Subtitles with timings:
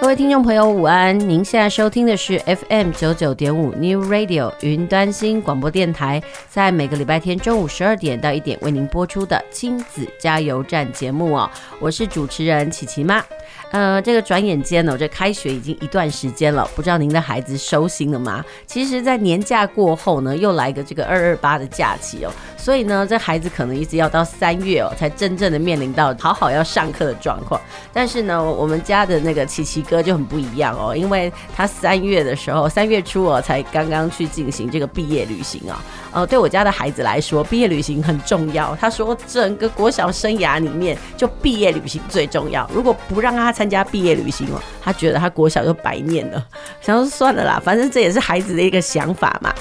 [0.00, 1.16] 各位听众朋友，午安！
[1.20, 11.48] 您现在收听的是 FM 九九点五 New Radio 云端新广播电台，在每个礼拜天中午十二点到一点为您播出的亲子加油站节目哦。
[11.78, 13.22] 我是主持人琪琪妈。
[13.70, 18.44] 呃，这个转眼间呢，这开学已经一段时间了，不知道您的孩子收心了吗？
[18.66, 27.60] 其实，在年假过后呢，又来个这个二二八的假期哦，所以呢，这孩子可能一直要到三月哦，才真正的面临到好好要上课的状况。
[27.92, 35.80] 但是呢，我们家的那个琪琪哥就很不一样哦，因为他三月的时候，三月初哦，才刚刚去进行这个毕业旅行啊。
[36.12, 38.74] 呃，对我家的孩子来说，毕业旅行很重要。
[38.80, 42.68] 他说，整个国小生涯里面，就毕业旅行最重要。
[42.74, 46.42] 如果不让他参加毕业旅行哦，他觉得他国小就白念了。
[46.80, 49.52] 想说算了啦，反正这也是孩子的一个想法嘛。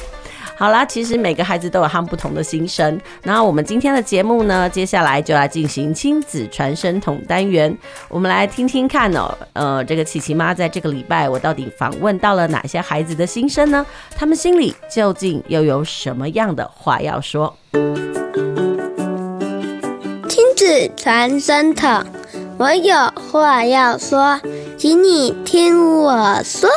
[0.55, 2.97] 好啦，其实每个孩子都有他们不同的心声。
[3.23, 7.77] 那我们今天的节目呢，接下来就来进行亲子传声筒单元。
[8.07, 13.85] 我们来听听看哦，呃，这个琪琪妈在这个礼拜，我到底访问到了哪些孩子的心声呢？
[14.15, 17.53] 他们心里究竟又有什么样的话要说？
[20.29, 22.03] 亲子传声筒，
[22.59, 22.93] 我有
[23.31, 24.37] 话要说，
[24.77, 26.69] 请你听我说。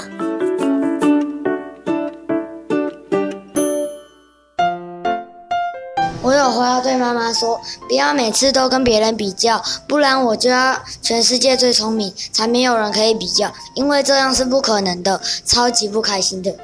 [6.22, 16.55] 我有话要对妈妈说，不要每次都跟别人比较，不然我就要全世界最聪明，才没有人可以比较，因为这样是不可能的，超级不开心的。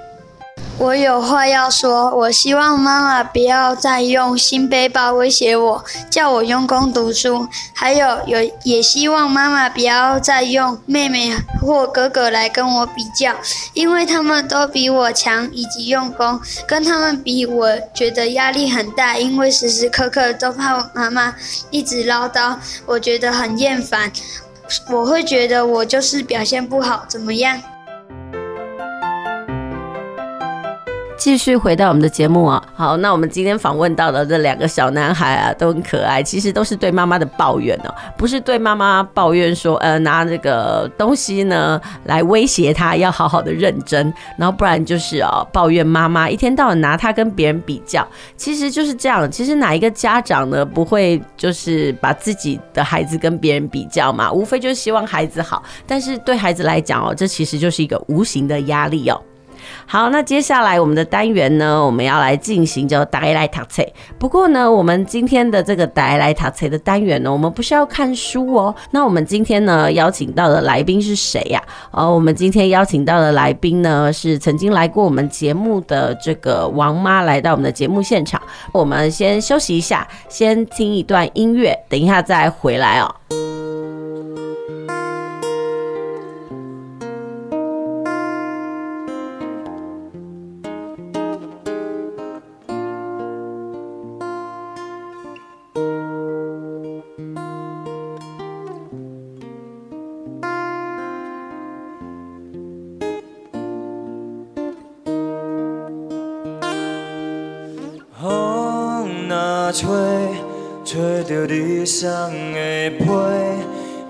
[0.81, 7.49] 我有话要说，我希望妈妈不要再用新背包威胁我，叫我用功读书。
[7.75, 13.35] 还有有也希望妈妈不要再用妹妹或哥哥来跟我比较，
[13.75, 21.35] 因为他们都比我强以及用功，跟他们比，我觉得压力很大，因为时时刻刻都怕我妈妈
[21.71, 22.55] 一直唠叨，
[22.87, 24.13] 我觉得很厌烦。
[24.91, 27.61] 我会觉得我就是表现不好，怎么样？
[31.19, 59.21] 继续回到我们的节目啊，好，那我们今天访问到的这两个小男孩啊，都很可爱，其实都是对妈妈的抱怨哦，不是对妈妈抱怨说，呃，拿这个东西呢来威胁他，要好好的认真，然后不然就是哦，抱怨妈妈一天到晚拿他跟别人比较，其实就是这样，其实哪一个家长呢不会就是把自己的孩子跟别人比较嘛，无非就是希望孩子好，但是对孩子来讲哦，这其实就是一个无形的压力哦。
[59.91, 63.83] 好，那接下来我们的单元呢，我们要来进行叫大家来读册。
[64.19, 68.75] 不过呢，我们今天的这个大家来读册的单元呢，我们不是要看书哦。
[68.91, 71.63] 那我们今天呢，邀请到的来宾是谁呀？
[71.91, 78.39] 哦，我们今天邀请到的来宾呢，是曾经来过我们节目的这个王妈来到我们的节目现场。
[78.73, 83.48] 我们先休息一下，先听一段音乐，等一下再回来哦。
[109.79, 109.87] 吹，
[110.85, 112.09] 吹着你送
[112.53, 113.07] 的被，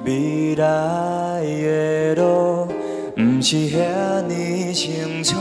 [0.02, 2.66] 未来的路
[3.14, 3.76] 不是遐
[4.26, 5.36] 尼清楚。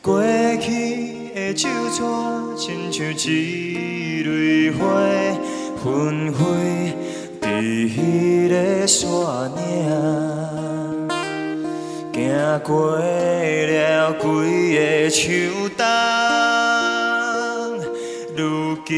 [0.00, 0.22] 过
[0.60, 2.00] 去的旧纸，
[2.56, 4.78] 亲像一蕊花，
[5.82, 6.38] 纷飞
[7.40, 9.10] 在彼个山
[9.56, 11.08] 岭，
[12.12, 14.24] 行过了几
[14.76, 15.65] 个秋
[18.88, 18.94] 今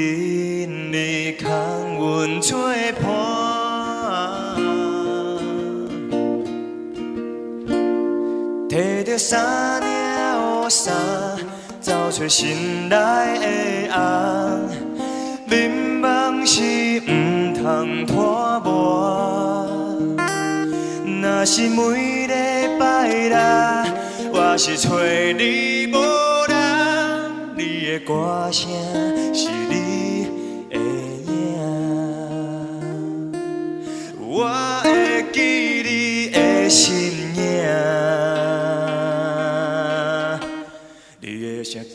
[0.93, 1.49] 日空
[1.97, 2.59] 阮作
[3.01, 3.09] 伴，
[8.69, 9.89] 提着三领
[10.37, 10.95] 雨伞，
[11.81, 14.69] 走出心内的红。
[15.47, 16.61] 眠梦是
[17.07, 19.67] 毋通拖磨，
[21.23, 22.35] 若是每礼
[22.79, 23.33] 拜日，
[24.35, 25.97] 我是找你无
[26.47, 28.69] 人，你的歌声。
[29.35, 29.49] 是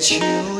[0.00, 0.57] 手。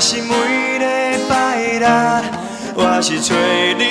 [0.00, 0.84] 是每礼
[1.28, 1.88] 拜六，
[2.76, 3.87] 我是找你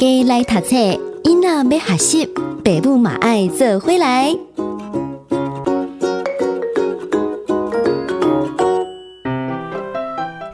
[0.00, 0.76] 家来读册，
[1.24, 2.26] 囡仔要学习，
[2.64, 4.34] 爸母嘛爱做回来。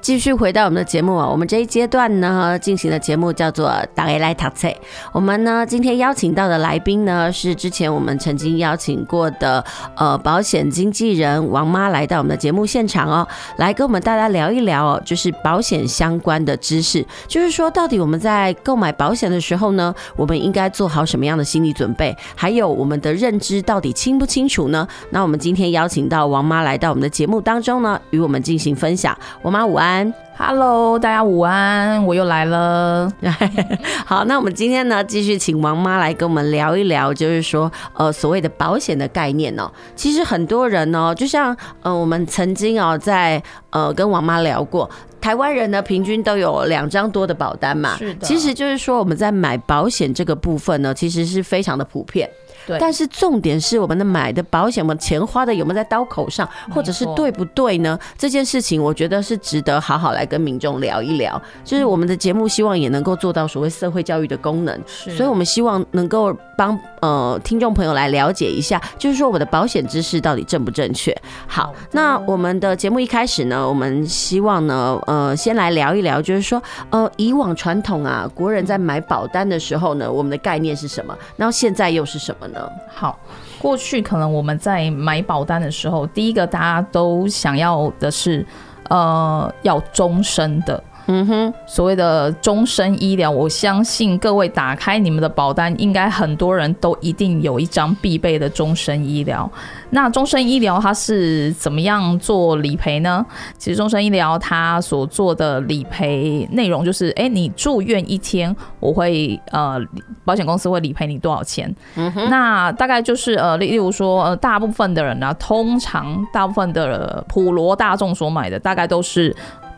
[0.06, 4.68] 继续回到我们的节目啊，我们这一阶段呢进行的节目叫做“大家来读册”。
[5.10, 9.64] 我们呢今天邀请到的来宾呢是之前我们曾经邀请过的
[9.96, 13.26] 呃保险经纪人王妈来到我们的节目现场哦，
[13.56, 17.04] 来跟我们大家聊一聊哦，就是保险相关的知识。
[17.26, 22.16] 就是说，到底我们在购买保险的时候呢，我们应该做好什么样的心理准备？
[22.36, 24.86] 还有我们的认知到底清不清楚呢？
[25.10, 29.12] 那我们今天邀请到王妈来到我们的节目当中呢，与我们进行分享。
[29.42, 29.95] 王妈午安。
[30.38, 33.10] Hello，大家午安，我又来了。
[34.04, 39.70] 好，那我们今天呢，继续请王妈来跟我们聊一聊，就是说，呃，所谓的保险的概念哦。
[39.94, 44.90] 其实很多人呢，就像呃，我们曾经哦，在呃跟王妈聊过，
[45.20, 47.96] 台湾人呢，平均都有两张多的保单嘛。
[47.96, 48.26] 是的。
[48.26, 52.28] 其实就是说，我们在买保险这个部分呢，其实是非常的普遍。
[52.66, 57.98] 对，但是重点是我们的买的保险，我们钱花的有没有在刀口上，或者是对不对呢？
[58.18, 61.40] 这件事情我觉得是值得好好来跟民众聊一聊。
[61.64, 71.16] 就是我们的节目希望也能够做到所谓社会教育的功能，所以我们希望能够帮呃听众朋友来了解一下，就是说我的保险知识到底正不正确。
[71.46, 76.60] 好，那我们的节目一开始呢，我们希望呢，呃，先来聊一聊，就是说
[76.90, 81.16] 呃以往传统啊，国人在买保单的时候呢，我们的概念是什么？
[81.36, 82.68] 然后现在又是什么呢？
[82.92, 83.16] 好，
[83.60, 88.44] 过去可能我们在买保单的时候，第一个大家都想要的是，
[88.88, 90.82] 呃，要终身的。
[91.08, 99.48] 嗯哼，所谓的终身医疗，我相信各位打开你们的保单，应该很多人都一定有一张必备的终身医疗。
[99.90, 103.24] 那终身医疗它是怎么样做理赔呢？
[103.56, 109.80] 其实终身医疗它所做的理赔内容就是，哎，你住院一天，我会呃，
[110.24, 111.72] 保险公司会理赔你多少钱？
[111.94, 119.34] 嗯哼，那大概就是呃，例如说，呃，大部分的人呢、啊，通常大部分的普罗大众所买的，大概都是。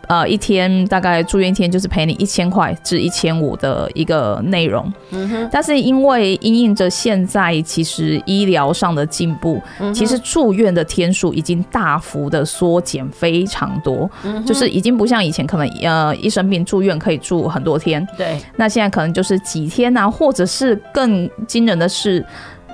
[0.08, 4.90] 呃，一天大概住院一天就是赔你一千块至一千五的一个内容。
[5.10, 5.48] 嗯哼。
[5.52, 9.62] 但是因为因应着现在其实医疗上的进步，
[9.94, 14.10] 其实住院的天数已经大幅的缩减非常多。
[14.24, 14.44] 嗯。
[14.44, 18.06] 就是已经不像以前可能呃一生病住院可以住很多天。
[18.16, 18.38] 对。
[18.56, 22.24] 那现在可能就是几天啊，或者是更惊人的是。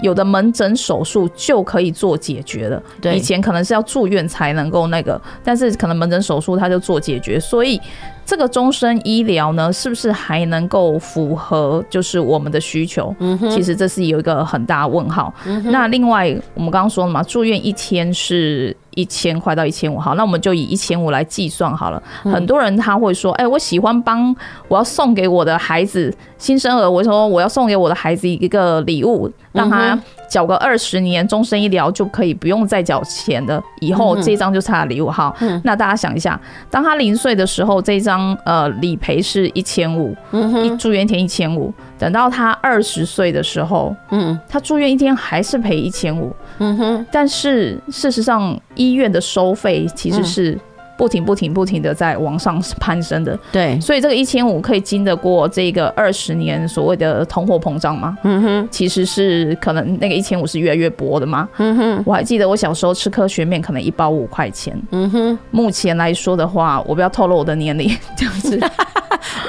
[0.02, 7.80] 有的门诊手术就可以做解决了，对，以前可能是要住院才能够那个，但是可能门诊手术它就做解决，所以。
[8.26, 13.14] 这个终身医疗呢，是不是还能够符合就是我们的需求？
[13.18, 15.30] 嗯哼，其实这是有一个很大问号。
[15.44, 22.02] 嗯，那另外我们刚刚说了嘛，住院一天是一千块到一千五，好，那我们就以一千五来计算好了。
[22.24, 22.32] 嗯。
[22.32, 24.34] 很多人他会说，哎，我喜欢帮
[24.68, 29.98] 我要送给我的孩子新生儿，我说我要送给我的孩子一个礼物，让他。
[30.26, 35.32] 缴个二十年终身医疗就可以不用再缴钱的，以后这张就是他的礼物哈。
[35.62, 40.16] 那大家想一下，当他零岁的时候，这张呃理赔是一千五，
[40.64, 41.72] 一住院一天一千五。
[41.96, 47.06] 等到他二十岁的时候，嗯，他住院一天还是赔一千五，嗯哼。
[47.10, 50.58] 但是事实上，医院的收费其实是。
[50.96, 58.16] 不停不停不停的在往上攀升的，对，所以这个一千五可以经得过这个二十年所谓的通货膨胀吗？
[58.22, 61.48] 嗯哼，其实是可能那个一千五是越来越薄的吗？
[61.58, 68.58] 嗯哼，我还记得我小时候吃科学面可能一包五块钱，嗯哼，目前来说的话，我不要透露我的年龄，这样子。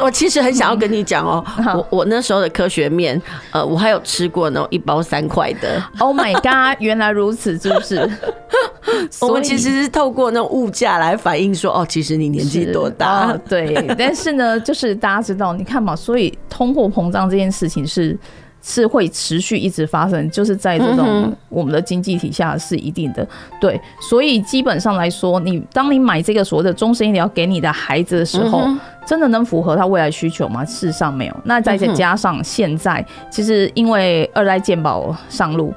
[0.01, 1.43] 我其实很想要跟你讲哦，
[1.75, 3.19] 我我那时候的科学面，
[3.51, 5.81] 呃，我还有吃过那种一包三块的。
[5.99, 8.09] Oh my god，原来如此，是不是？
[9.21, 13.31] 我们其实是透过那种物价来反映说，哦，其实你年纪多大？
[13.31, 13.41] 哦？
[13.47, 18.17] 对，但是呢，就是大家知道，你看嘛，所以通货膨胀这件事情是。
[18.67, 23.27] 是会持续一直发生，就是在这种我们的经济体下是一定的，嗯、
[23.61, 28.61] 对，所以基本上来说，你当你买这个所谓的终身医疗给你的孩子的时候。
[28.65, 30.65] 嗯真的能符合他未来需求吗？
[30.65, 31.37] 事实上没有。
[31.43, 35.73] 那再加上现在，其实因为二代健保上路，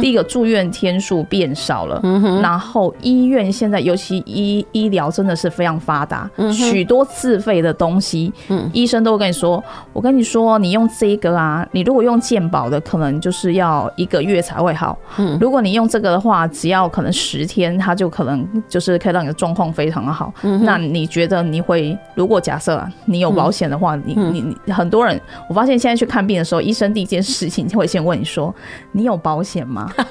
[0.00, 2.00] 第一个住院天数变少了，
[2.42, 8.32] 然后医院现在尤其医医疗真的是非常发达，许多自费的东西，
[8.72, 9.62] 医生都会跟你说，
[9.92, 14.98] 我跟你说，你用这个啊，你如果用健保的，可能就是要一个月才会好。
[15.40, 20.32] 如果你用这个的话，只要可能十天，它就可能就是可以让你的状况非常的好。
[20.62, 21.96] 那你觉得你会？
[22.14, 22.71] 如果假设。
[23.06, 28.54] 你有保险的话，你你你很多人，我发现现在去看病的时候，医生第一件事情就会先问你说
[28.92, 29.90] ：“你有保险吗？”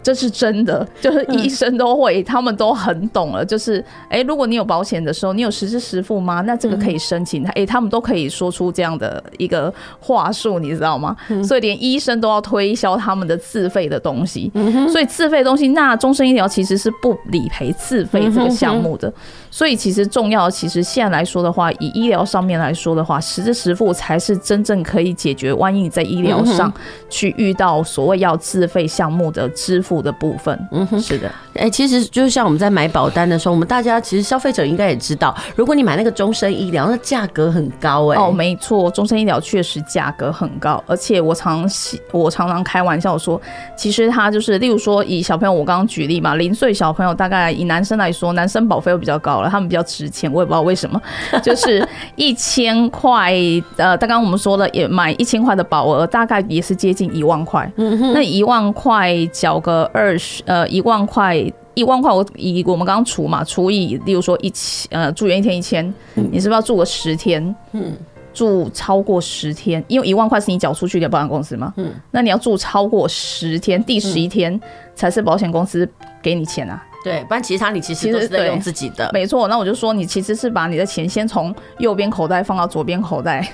[0.00, 3.44] 这是真的，就是医生都会，他们都很懂了。
[3.44, 6.40] 就是，哎，如果你有保险的时候，你有实支实付吗？
[6.46, 7.44] 那这个可以申请。
[7.48, 11.14] 哎，他们都可以说出这样的一个话术，你知道吗？
[11.44, 14.50] 所以连医生都要推销他们的自费的东西。
[14.88, 19.12] 所以自费的东西，那终身医疗其实是不理赔自费这个项目的。
[19.50, 25.52] 所以其实重要的，其实现在来说的话，以医疗上面来说的话，实支实付才是真正可以解决。
[25.52, 26.72] 万一你在医疗上
[27.08, 31.28] 去遇到所谓要自费项目的支付的部分，嗯哼，是的。
[31.54, 38.22] 哎、欸，其实就像我们在买保单的时候，我们大家其实消费者应该也知道，如果你买那个终身医疗，那价格很高哎、欸。
[38.22, 41.68] 哦，没错，终身医疗确实价格很高，而且我常
[42.12, 43.40] 我常常开玩笑说，
[43.76, 49.37] 其实它就是，例如说以小朋友，我刚刚举例嘛，零岁小朋友大概以男生来说，男生保费会比较高。
[49.46, 50.98] 他们比较值钱，我也不知道为什么，
[51.44, 53.34] 就是一千块，
[53.76, 57.70] 呃，刚刚我们说了也买一千块的保额，大概也是接近一万块。
[57.76, 61.36] 那一万块缴个二十，呃，一万块，
[61.74, 67.54] 一万块，我以我们刚刚除嘛，除以，例如说一千，呃，住院一天一千，你是不是要住个十天？
[67.72, 67.92] 嗯，
[68.32, 71.72] 住超过十天，因为一万块是你缴出去给保险公司嘛。
[71.76, 74.58] 嗯，那你要住超过十天，第十一天
[74.94, 75.88] 才是保险公司
[76.22, 76.84] 给你钱啊。
[77.04, 79.48] 对，不然其他你其实都是在用自己的，没错。
[79.48, 83.46] 那我就说，你其实是把你的钱先从右边口袋放到左边口袋。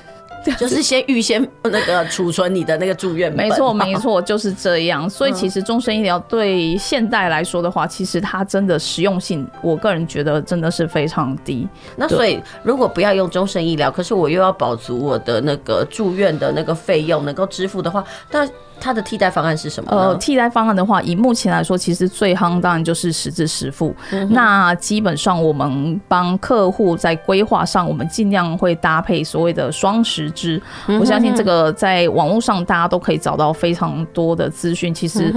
[0.59, 5.09] 就是先预先那个储存你的那个住院，没错 没错，就是这样。
[5.09, 11.67] 所以其实终身医疗对现代来说的话，其实它真的实用性，我个人觉得真的是非常低。
[11.97, 18.47] 那所以如果不要用终身医疗，可是我又要保足我的那个住院的那个费用能够支付的话，那
[18.85, 19.91] 它的替代方案是什么？
[19.91, 23.97] 呃，替代方案的话，以目前来说，其实最夯当然就是实支实付。
[24.29, 30.61] 那基本上我们帮客户在规划上，我们尽量会搭配所谓的双实支。
[31.01, 34.93] 我相信这个在网络上大家都可以找到非常多的资讯。
[34.93, 35.33] 其实。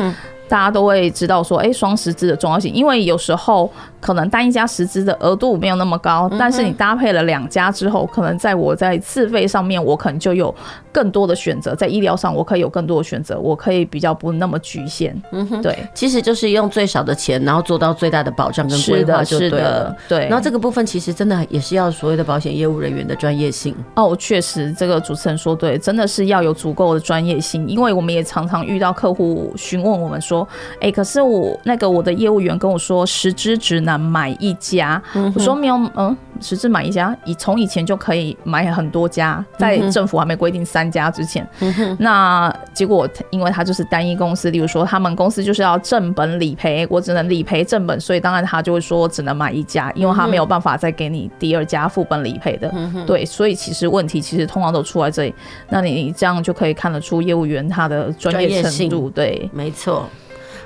[0.50, 10.54] 大家都会知道说，哎，双十支的重要性，因为有时候可能单一家十支的额度没有那么高，但是你搭配了两家之后，可能在我在自费上面，我可能就有
[10.92, 15.20] 更多的选择，在医疗上我可以有更多的选择，我可以比较不那么局限。
[15.32, 19.58] 嗯哼，对，其实就是用最少的钱，然后做到最大的保障跟规划就对了。
[19.58, 20.20] 是的，对。
[20.28, 23.76] 然后这个部分其实真的也是要所谓的保险业务人员的专业性。
[23.96, 30.37] 哦，确实，这个主持人说对，真的是要有足够的专业性，因为我们也常常遇到客户询问我们说。
[30.76, 35.02] 哎、欸，可是我那个我的业务员跟我说，十只只能买一家。
[35.14, 41.48] 嗯、我说没有，嗯，十只买一家，以从以前就可以买很多家，在政府还没规定三家之前。
[41.60, 52.72] 嗯、那结果，因为他就是单一公司，例如说他们公司就是要正本理赔，我只能理赔正本，所以当然他就会说只能买一家，因为他没有办法再给你第二家副本理赔的。
[52.76, 55.34] 嗯、对，所以其实问题其实通常都出在这里。
[55.70, 59.10] 那你这样就可以看得出业务员他的专业程度。
[59.10, 60.06] 对，没错。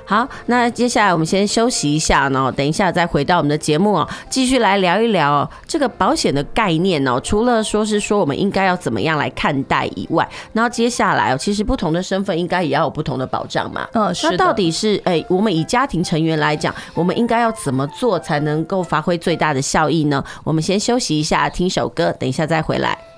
[0.04, 7.20] 好，那接下来我们先休息一下呢，等一下再回到我们的节目哦，继续来聊一聊这个保险的概念哦。
[7.20, 13.88] 除了说是说我们应该要怎么样来看待以外，然后接下来哦，其实不同的身份应该也要有不同的保障嘛。
[13.92, 14.28] 嗯，是。
[14.30, 20.22] 那到底是哎，我们以家庭成员来讲，我们应该要怎么做才能够发挥最大的效益呢？
[20.44, 23.11] 我们先休息一下，听首歌，等一下再回来。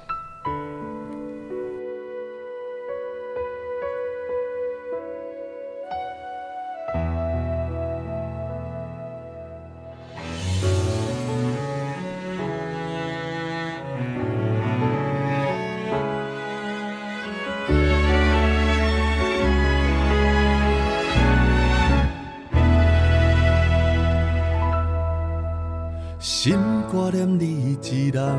[27.26, 28.38] 你一人，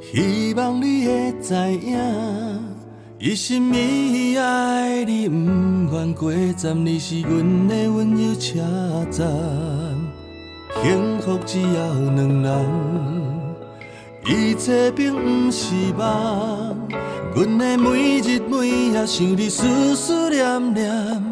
[0.00, 1.98] 希望你会知影，
[3.18, 5.34] 一心一意爱你，不
[5.94, 8.60] 愿过站，你是阮的温柔车
[9.10, 9.26] 站。
[10.82, 12.66] 幸福只要两人，
[14.26, 16.76] 一切并不是梦。
[17.34, 21.22] 阮的每日每夜想你，思思念念，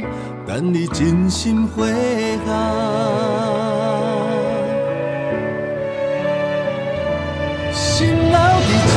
[0.46, 4.25] 等你真心回航。
[7.96, 8.94] 心留伫这，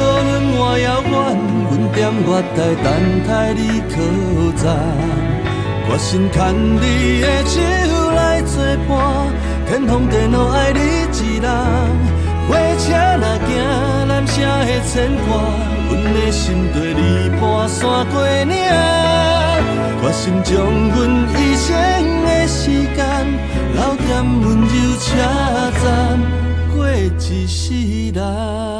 [0.00, 1.12] 论我遥远，
[1.68, 2.88] 阮踮月台等
[3.28, 3.60] 待你
[3.92, 3.94] 靠
[4.56, 4.64] 站。
[5.84, 6.38] 决心牵
[6.80, 7.60] 你的手
[8.16, 8.54] 来作
[8.88, 8.90] 伴，
[9.68, 10.80] 天荒地老爱你
[11.12, 11.44] 一人。
[12.48, 12.88] 火车
[13.20, 13.52] 若行，
[14.08, 14.90] 男声的牵
[15.28, 15.28] 挂，
[15.90, 17.78] 阮的心跟你跋山
[18.08, 18.56] 过岭。
[20.00, 20.98] 决心将阮
[21.36, 21.68] 一生
[22.24, 22.98] 的时间
[23.74, 25.04] 留在温柔车
[25.84, 25.84] 站。
[26.90, 28.79] 过一世人。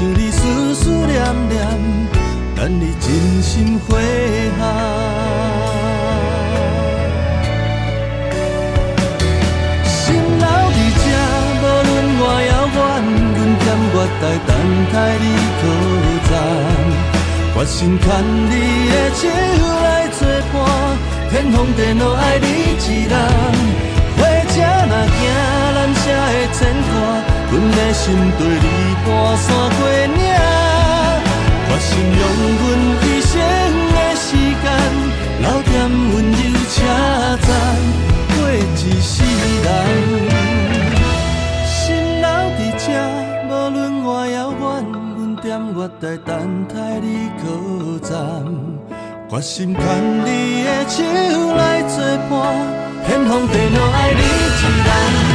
[0.00, 1.60] 想你，思思念念，
[2.56, 3.88] 等你真心回
[4.58, 4.60] 航。
[9.84, 11.04] 心留伫这，
[11.60, 12.80] 无论外遥远，
[13.36, 14.50] 阮踮月台等
[14.90, 15.24] 待你
[15.60, 15.62] 靠
[16.30, 16.32] 站，
[17.52, 18.08] 决心牵
[18.48, 18.52] 你
[18.88, 19.22] 的手
[19.84, 20.18] 来作
[20.50, 20.56] 伴。
[21.28, 23.12] 天荒地老爱你一人，
[24.16, 24.56] 火车
[24.88, 25.20] 若行，
[25.74, 26.90] 男声的牵挂，
[27.50, 28.66] 阮的心跟你
[29.04, 30.22] 跋山过岭。
[31.66, 32.22] 决心用
[32.60, 32.62] 阮
[33.02, 33.32] 一生
[33.92, 34.26] 的时
[34.62, 34.64] 间，
[35.40, 35.70] 留点
[36.12, 36.76] 温柔车
[37.46, 37.48] 站，
[38.34, 39.12] 过一世
[39.64, 39.66] 人。
[41.66, 41.78] 心
[42.20, 42.84] 留伫这，
[43.48, 44.62] 无论外遥远，
[45.16, 46.28] 阮踮月台等
[46.68, 47.06] 待你
[47.40, 47.42] 靠
[48.08, 48.10] 站。
[49.28, 49.80] 决心牵
[50.24, 51.02] 你的手
[51.54, 51.94] 来作
[52.28, 52.32] 伴，
[53.06, 55.29] 天荒地老爱你一人。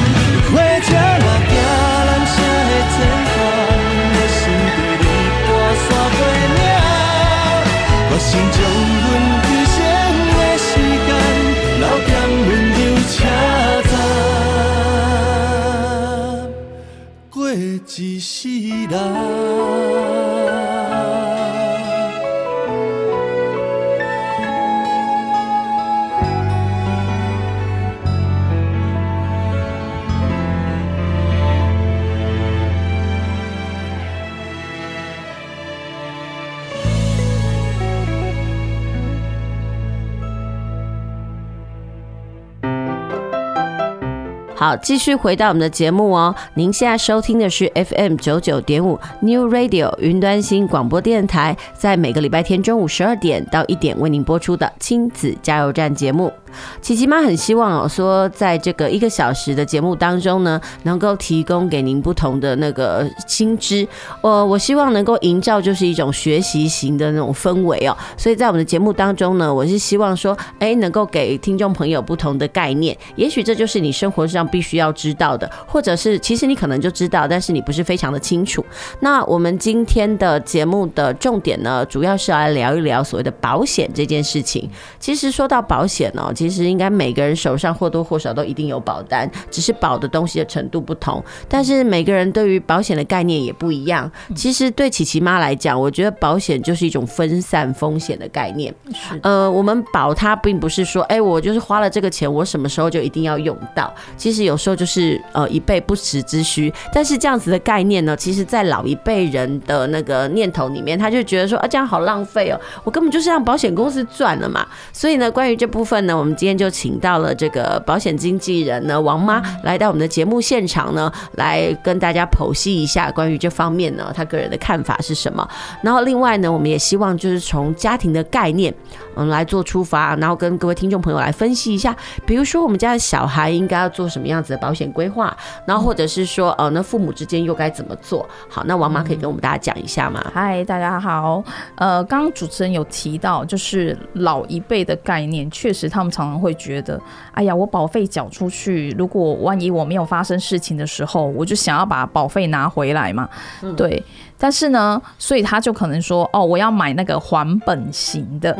[44.65, 46.33] 好，继续回到我们的节目哦。
[46.55, 56.33] 您现在收听的是 FM 九九点五 New Radio 云端新广播电台，在每个礼拜天中午十二点到一点为您播出的亲子加油站节目。
[56.81, 63.87] 琪琪妈很希望哦，说在这个一个小时的节目当中呢，能够提供给您不同的那个新知。
[64.21, 67.97] 我我希望能够营造就是一种学习型的那种氛围哦。
[68.17, 72.97] 所以在我们的节目当中呢，我是希望说，哎，能够给听众朋友不同的概念。
[73.15, 74.45] 也许这就是你生活上。
[74.55, 78.63] 必须要知道的，或者是其实你可能就知道，但是你不是非常的清楚。
[78.99, 84.69] 那我们今天的节目的重点呢，主要是来聊一聊所谓的保险这件事情。
[84.99, 91.21] 其实说到保险呢，其实应该每个人手上或多或少都一定有保单，只是保的东西的程度不同。
[91.49, 94.09] 但是每个人对于保险的概念也不一样。
[94.35, 98.73] 其实对琪琪妈来讲，我觉得保险就是一种分散风险的概念。
[99.21, 103.93] 呃，我们保它并不是说，哎，我就是花了这个钱，我什么时候就一定要用到。
[104.15, 104.45] 其实。
[104.45, 114.67] 有时候就是呃以备不时之需，但是这样子的概念呢，其实在老一辈人的那个念头里面，他就觉得说啊这样好浪费哦，我根本就是让保险公司赚了嘛。
[114.93, 125.47] 所以呢，关于这部分呢，我们今天就请到了这个保险经纪人呢王妈来到我们的节目现场呢，来跟大家剖析一下关于这方面呢，他个人的看法是什么。
[125.81, 128.71] 然后另外呢，我们也希望就是从家庭的概念
[129.15, 131.95] 嗯来做出发，然后跟各位听众朋友来分析一下，
[132.27, 134.35] 比如说我们家的小孩应该要做什么样。
[134.45, 138.27] 子的保险规划，然后或者是说，呃，那父母之间又该怎么做？
[138.47, 140.23] 好，那王妈可以跟我们大家讲一下吗？
[140.33, 141.43] 嗨，大家好。
[141.77, 146.99] 呃，刚刚主持人有提到，就是老一辈的概念，确实他们常常常会觉得，
[147.33, 153.29] 哎呀，我保费缴出去，如果万一我没有发生事情的时候，我就想要把保费拿回来嘛。
[153.61, 154.03] 嗯、对，
[154.37, 158.57] 但是呢，所以他就可能说，哦，我要买那个还本型的。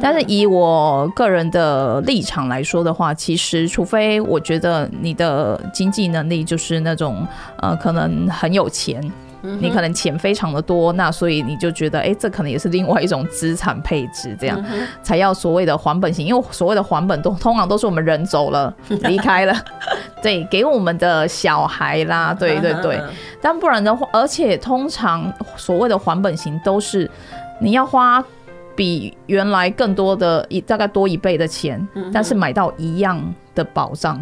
[0.00, 7.26] 但是以我个人的立场来说的话，其实除非我觉得你的经济能力就是那种，
[7.58, 9.02] 呃，可能很有钱。
[9.42, 14.64] 你可能钱非常的多，那所以你就觉得，哎、欸，这可能也是另外一种资产配置，这样
[15.02, 16.26] 才要所谓的还本型。
[16.26, 19.54] 因为所谓的还本都通常都是我们人走了，离开了，
[20.22, 23.00] 对，给我们的小孩啦，对对对。
[23.40, 27.08] 但不然的话，而且通常所谓的还本型都是
[27.60, 28.22] 你要花
[28.74, 33.20] 比原来更多的一大概多一倍的钱，但是买到一样
[33.58, 34.16] 的保障，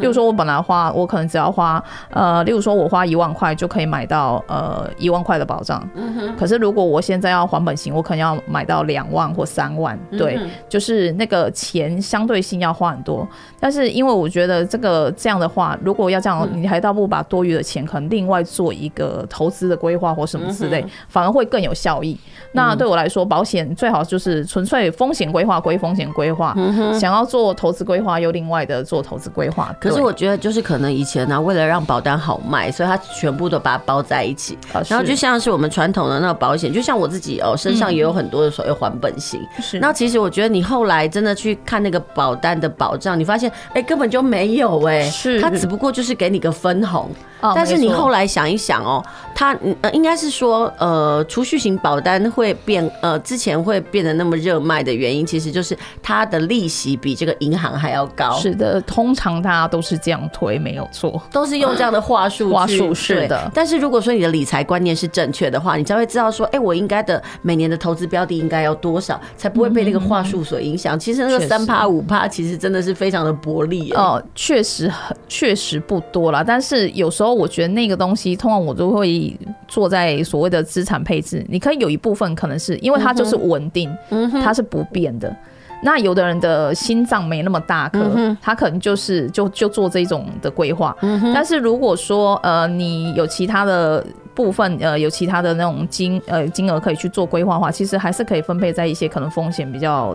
[0.00, 5.88] 例如说，我本来花，我可能只要花，呃，例如说，我花一万块就可以买到呃一万块的保障。
[6.36, 9.96] 可是如果我现在要还本型，我可能要买到两万或三万。
[10.18, 13.26] 对，就是那个钱相对性要花很多。
[13.60, 22.18] 但是因为我觉得这个这样的话，如果要这样，你还倒不如把多余的钱可能另外做一个投资的规划或什么之类，反而会更有效益。
[22.50, 26.56] 那对我来说，保险最好就是纯粹风险规划归风险规划，
[26.98, 28.79] 想要做投资规划又另外的。
[28.82, 34.58] 做投资规划，可是我觉得就是可能以前呢、啊，为了让保单好卖，所以他全部都把它包在一起。
[34.88, 39.40] 然后就像是我们传统的那个保险，就像我自己哦，身上也有很多的所谓还本型。
[39.60, 47.10] 是，那其实我觉得你后来真的去看那个保单的保障，你发现哎根本就没有哎，是，它只不过就是给你个分红。
[47.54, 49.02] 但是你后来想一想哦，
[49.34, 58.32] 它呃应该是说呃储蓄型保单会变呃之前会变得那么热卖的原因，其实就是它的利息比这个银行还要高。
[58.32, 58.69] 是的。
[58.70, 62.52] 呃，通常大家都是这样推，没有错，都是用这样的话术。
[62.52, 70.98] 话术是的，但是如果说你的理财观念是正确的话，你才会知道说，哎、欸，我应该的每年的投资标的应该要多少，才不会被那个话术所影响。
[70.98, 76.44] 其实那个三趴五趴，其实真的是非常的薄利哦，确实很确实不多啦。
[76.46, 81.44] 但是有时候我觉得那个东西，通常我都会做在所谓的资产配置。
[81.48, 85.34] 你可以有一部分可能是因为它就是稳定，嗯，它是不变的。
[85.82, 91.32] 那有的人的心脏没那么大颗，嗯，他可能就是就就做这种的规划，嗯。
[91.34, 100.14] 但是如果说呃你有其他的部分呃有其他的那种金呃金额可以去做规划的话，其实还是可以分配在一些可能风险比较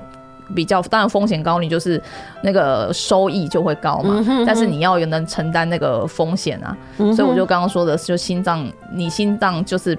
[0.53, 1.99] 比较，当然风险高，你就是
[2.43, 4.23] 那个收益就会高嘛。
[4.27, 7.11] 嗯，但是你要有能承担那个风险啊，嗯。
[7.15, 9.97] 所以我就刚刚说的是，就心脏你心脏就是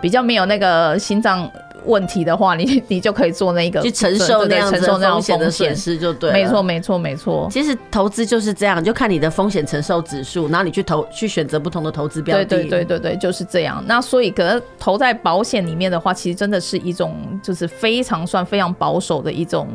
[0.00, 1.50] 比较没有那个心脏。
[1.86, 6.32] 问题的话，你 你就可以做那个去承受那样承受那样风险的损失就对。
[6.32, 7.48] 没错，没错，没错。
[7.50, 12.44] 其实投资就是这样，就看你的风险承受指数，然后你去投去选择不同的投资标的。
[12.44, 13.82] 对对对对对，就是这样。
[13.86, 19.68] 那所以可能投在保险里面的话，其实真的是一种就是非常算非常保守的一种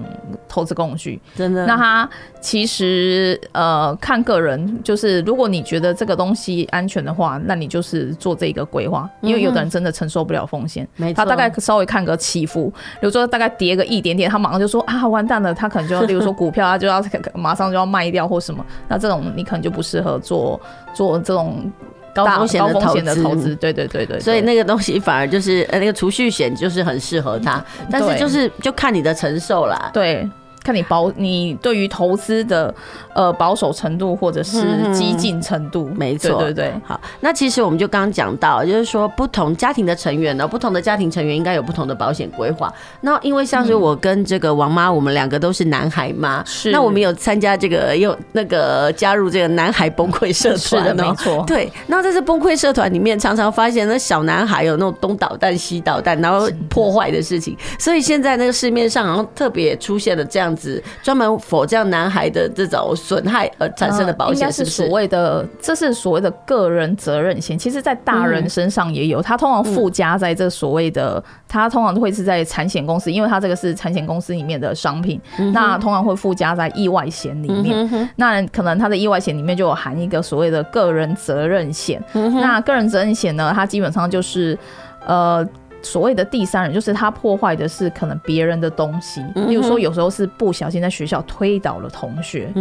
[0.49, 1.19] 投资工具。
[1.35, 1.65] 真的。
[1.65, 2.09] 那它
[2.41, 10.85] 其实呃看个人，就是如果你觉得这个东西安全的话，那你就是做这个规划，因为有的人真的承受不了风险。
[11.15, 12.00] 他大概稍微看。
[12.03, 20.59] 个起伏，比如说大概跌个一点点，他马上就说啊完蛋了，他可能就要，例如说股票，他就要马上就要卖掉或什么，那这种你可能就不适合做
[20.93, 21.71] 做这种
[22.13, 23.23] 高风险的投资。
[23.23, 30.29] 投资，对对对对，所以那个东西反而就是呃那个储蓄险就是很适合他，但是就是就看你的承受啦，对。
[30.63, 32.73] 看你保，你对于投资的
[33.15, 34.61] 呃保守程度或者是
[34.93, 36.73] 激进程度，嗯、没错，对对对。
[36.85, 42.71] 好，那其实我们就刚刚讲到，就是说不同家庭的成员呢，不同的家庭成员应该有不同的保险规划。
[43.01, 46.73] 那因为像是我跟这个王妈，我们两个都是男孩嘛，是、嗯。
[46.73, 51.43] 那我们有参加这个，又那个加入这个男孩崩溃社团，是的，没错。
[51.47, 51.71] 对。
[51.87, 57.57] 那在这崩溃社团里面，常常发现那小男孩有那种东捣蛋西捣蛋，然后破坏的事情。
[57.79, 60.50] 所以现在那个市面上好像特别出现了这样。
[60.55, 67.57] 子专门否这样男孩的这种损害而产生的保险，应该是所谓的，这是所谓的个人责任险。
[67.57, 75.19] 其实，在大人身上也有，它通常附加在这所谓的，它通常会是在产险公司，因为它这个是产险公司里面的商品，
[75.53, 78.09] 那通常会附加在意外险里面。
[78.15, 82.01] 那可能它的意外险里面就有含一个所谓的个人责任险。
[82.13, 84.57] 那个人责任险呢，它基本上就是
[85.05, 85.47] 呃。
[85.81, 92.51] 所谓的第三人，就是他破坏的是可能别人的东西，例如说有时候是不小心在学校推倒了同学，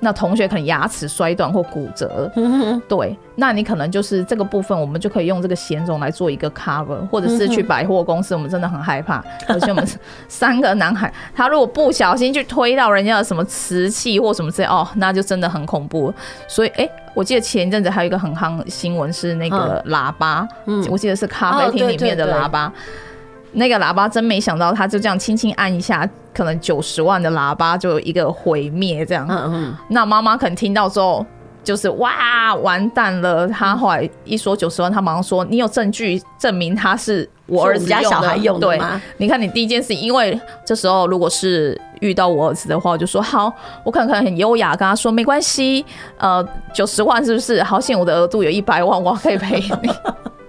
[0.00, 2.30] 那同学可能牙齿摔断或骨折，
[2.88, 3.16] 对。
[3.36, 9.84] 那你可能就是这个部分，我们就可以用这个险种来做一个 cover，或者是去百货公司，我们真的很害怕， 而且我们
[10.28, 16.14] 三个男孩，他如果不小心去推到人家的什么瓷器或什么之类，哦，那就真的很恐怖。
[16.46, 22.72] 所以，哎、欸，我记得前一阵子还有一个很夯新闻是那个喇叭，嗯，我记得是咖啡厅里面的喇叭。
[23.52, 29.24] 那个喇叭真没想到，他就这样轻轻按一下，可能九十万的喇叭就一个毁灭这样。
[29.30, 29.74] 嗯嗯。
[29.88, 31.24] 那妈妈可能听到之后，
[31.64, 33.48] 就是哇，完蛋了。
[33.48, 45.84] 他后来一说九十万，他马上说：“你有证据证明他是我儿子家小孩用的吗？”对，你看你第一件事，因为这时候如果是遇到我儿子的话，我就说好，我可能可能很优雅跟他说没关系，
[46.18, 47.62] 呃，九十万是不是？
[47.62, 49.90] 好险我的额度有一百万，我可以赔你。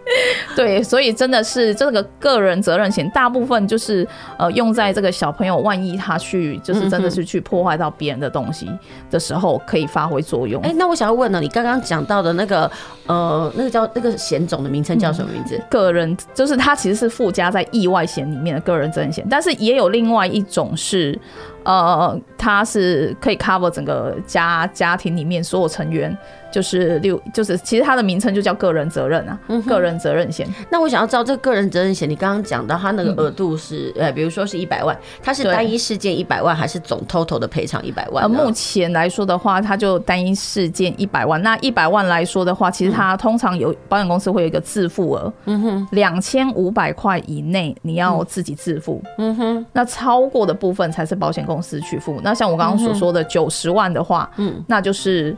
[0.55, 8.69] 对，所以真的是这个个人责任险，大部分就是呃用在这个小朋友，万一他去就是真的是去破坏到别人的东西
[9.09, 10.61] 的时候，可以发挥作用。
[10.61, 12.69] 哎、欸，那我想要问呢，你刚刚讲到的那个
[13.07, 15.57] 呃那个叫那个险种的名称叫什么名字？
[15.57, 21.19] 嗯、个人就是它其实是附加在意外险里面的个人责任险，但是也有另外一种是。
[21.65, 26.15] 呃，它是可以 cover 整个家家庭里面所有成员，
[26.55, 30.47] 就是六，就是其实它的名称就叫个人责任啊，嗯、个人责任险。
[30.69, 38.23] 那我想要知道这个个人责任险，你刚刚讲到它那个额度是，呃、嗯，比如说是一百万，它是单一事件一百万，还是总 total 的赔偿一百万？
[38.23, 41.41] 呃，目前来说的话，它就单一事件一百万。
[41.41, 51.45] 那一百万来说的话，其实它通常有保险公司会有一个自付额，嗯哼，两千五百块以内你要自己自付，嗯哼，那超过的部分才是保险。
[51.45, 55.37] 公司去付，那像我刚刚所说的九十万的话，嗯，那就是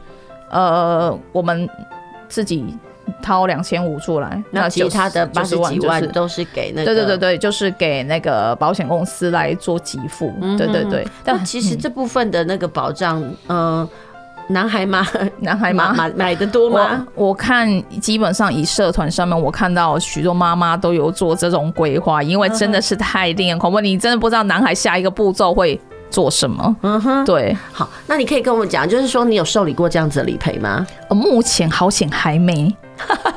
[0.49, 1.69] 呃，我们
[2.27, 2.75] 自己
[3.21, 11.07] 掏两千五出来，那其他的八十几万都是给那个，对对对对，就是给那个保险公司来做给付，对对对。
[11.23, 13.88] 但其实这部分的那个保障，嗯。
[14.49, 15.05] 男孩吗？
[15.41, 15.91] 男孩吗？
[15.97, 17.05] 买买的多吗？
[17.15, 17.67] 我，我看
[17.99, 25.77] 基本上以社团上面，我看到许多妈妈都有做这种规划，因为真的是太令人恐怖，你真的不知道男孩下一个步骤会
[26.09, 26.75] 做什么。
[26.81, 27.55] 嗯哼，对。
[27.71, 30.85] 好，那你可以跟我们讲，就是说你有受理过这样子的理赔吗？
[31.09, 32.75] 目前好险还没，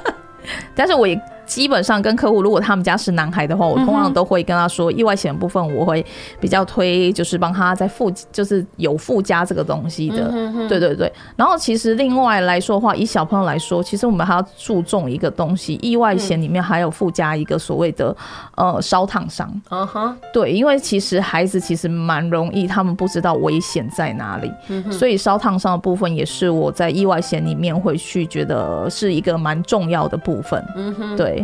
[0.74, 1.20] 但是我也。
[1.51, 6.05] 基本上跟客户，如果他们家是男孩的话，我通常都会跟他说，意外险部分我会
[6.39, 10.31] 比较推，就是帮他在附，就是有附加这个东西的。
[10.69, 11.13] 对对对。
[11.35, 18.17] 然后其实另外来说的话，以小朋友来说，其实我们还要注重一个东西，意外险里面还有附加一个所谓的
[18.57, 19.53] 呃烧烫伤。
[19.71, 20.17] 嗯哼。
[20.33, 24.49] 对，因为其实孩子其实蛮容易，他们不知道危险在哪里，
[24.93, 30.65] 所以烧烫伤的部分也是我在意外险里面会去觉得是一个蛮重要的部分。
[30.77, 31.17] 嗯哼。
[31.17, 31.39] 对。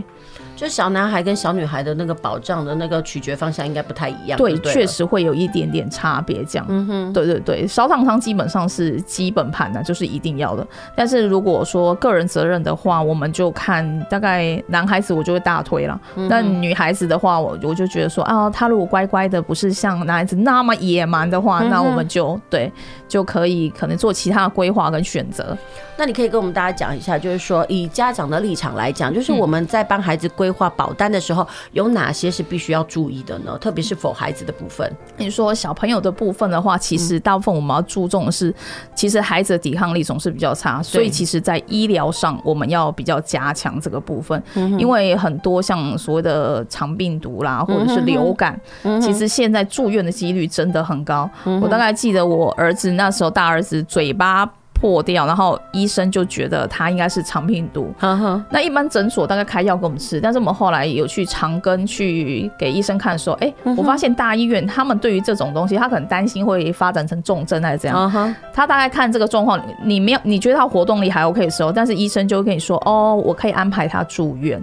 [0.57, 4.39] 就小男孩跟小女孩的那个保障的那个取决方向应该不太一样。
[4.39, 6.43] 对，确实会有一点点差别。
[6.45, 10.67] 这样，嗯哼，对对对，烧烫伤基本上是基本盘的，就是一定要的。
[10.97, 16.01] 但是如果说个人责任的话，我们就看大概男孩子我就会大推了。
[16.15, 22.73] 那、嗯、女孩子的话，我我就觉得说啊，他如果乖乖的，不是像男孩子那么野蛮的话，嗯、那我们就对
[23.07, 25.57] 就可以可能做其他的规划跟选择。
[25.99, 33.57] 那你可以跟我们大家讲一下，就是说以家长的立场来讲，就是我们在帮孩子规划保单的时候，有哪些是必须要注意的呢？
[33.59, 34.91] 特别是否孩子的部分。
[35.17, 38.55] 你说小朋友的部分的话，其实大部分我们要注重的是，
[38.95, 44.43] 其实孩子的抵抗力总是比较差，所以其实在医疗上我们要比较加强这个部分，
[44.79, 48.61] 因为很多像所谓的肠病毒啦，或者是流感，
[49.01, 51.29] 其实现在住院的几率真的很高。
[51.63, 54.51] 我大概记得我儿子那时候，大儿子嘴巴。
[54.79, 57.93] 破掉，然后医生就觉得他应该是肠病毒。
[58.51, 68.35] 那一般诊所大概开药给我们吃，但是我们后来有去长庚去给医生看的时候，哎，我发现大医院他们对于这种东西，他可能担心会发展成重症还是怎样。
[68.53, 74.63] 他大概看这个状况，你没有你觉得他活动力还 OK 的时候，但是医生就会跟你说，哦，我可以安排他住院。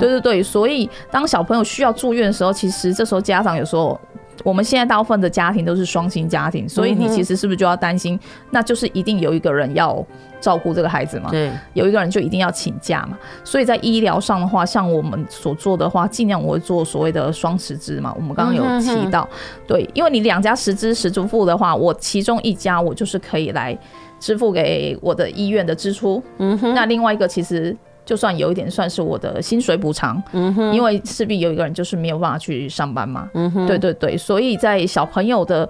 [0.00, 4.00] 对对对，所以当小朋友需要住院的时候，其实这时候家长有时候。
[4.44, 8.18] 我们现在大部分的家庭都是双薪家庭，所以你其实是不是就要担心？
[8.50, 10.04] 那就是一定有一个人要
[10.40, 11.30] 照顾这个孩子嘛？
[11.30, 13.18] 对，有一个人就一定要请假嘛。
[13.42, 18.14] 所以在医疗上的话，像我们所做的话，尽量我会做所谓的双十支嘛。
[18.16, 19.28] 我们刚刚有提到，
[19.66, 23.76] 对，因为你两家十支十支付的话，我其中一家我就是可以来
[24.20, 26.22] 支付给我的医院的支出。
[26.38, 27.76] 嗯哼，那另外一个其实。
[28.08, 35.68] 就算有一点算是我的薪水补偿，嗯哼，因为势必有一个人就是没有办法去上班嘛，嗯哼，对对对，所以在小朋友的。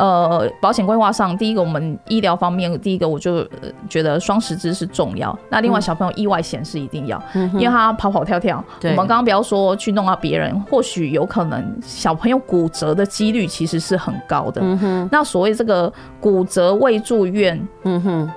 [0.00, 3.46] 呃，保险规划上，第一个我们医疗方面，第一个我就
[3.86, 5.38] 觉得双十支是重要。
[5.50, 8.64] 那另外小朋友意外险是一定要，嗯、因为他跑跑跳跳。
[8.82, 14.62] 我们刚刚不要说去弄到别人，或许有可能小朋友骨折的几率其实是很高的。
[14.64, 17.60] 嗯、那所谓这个骨折未住院，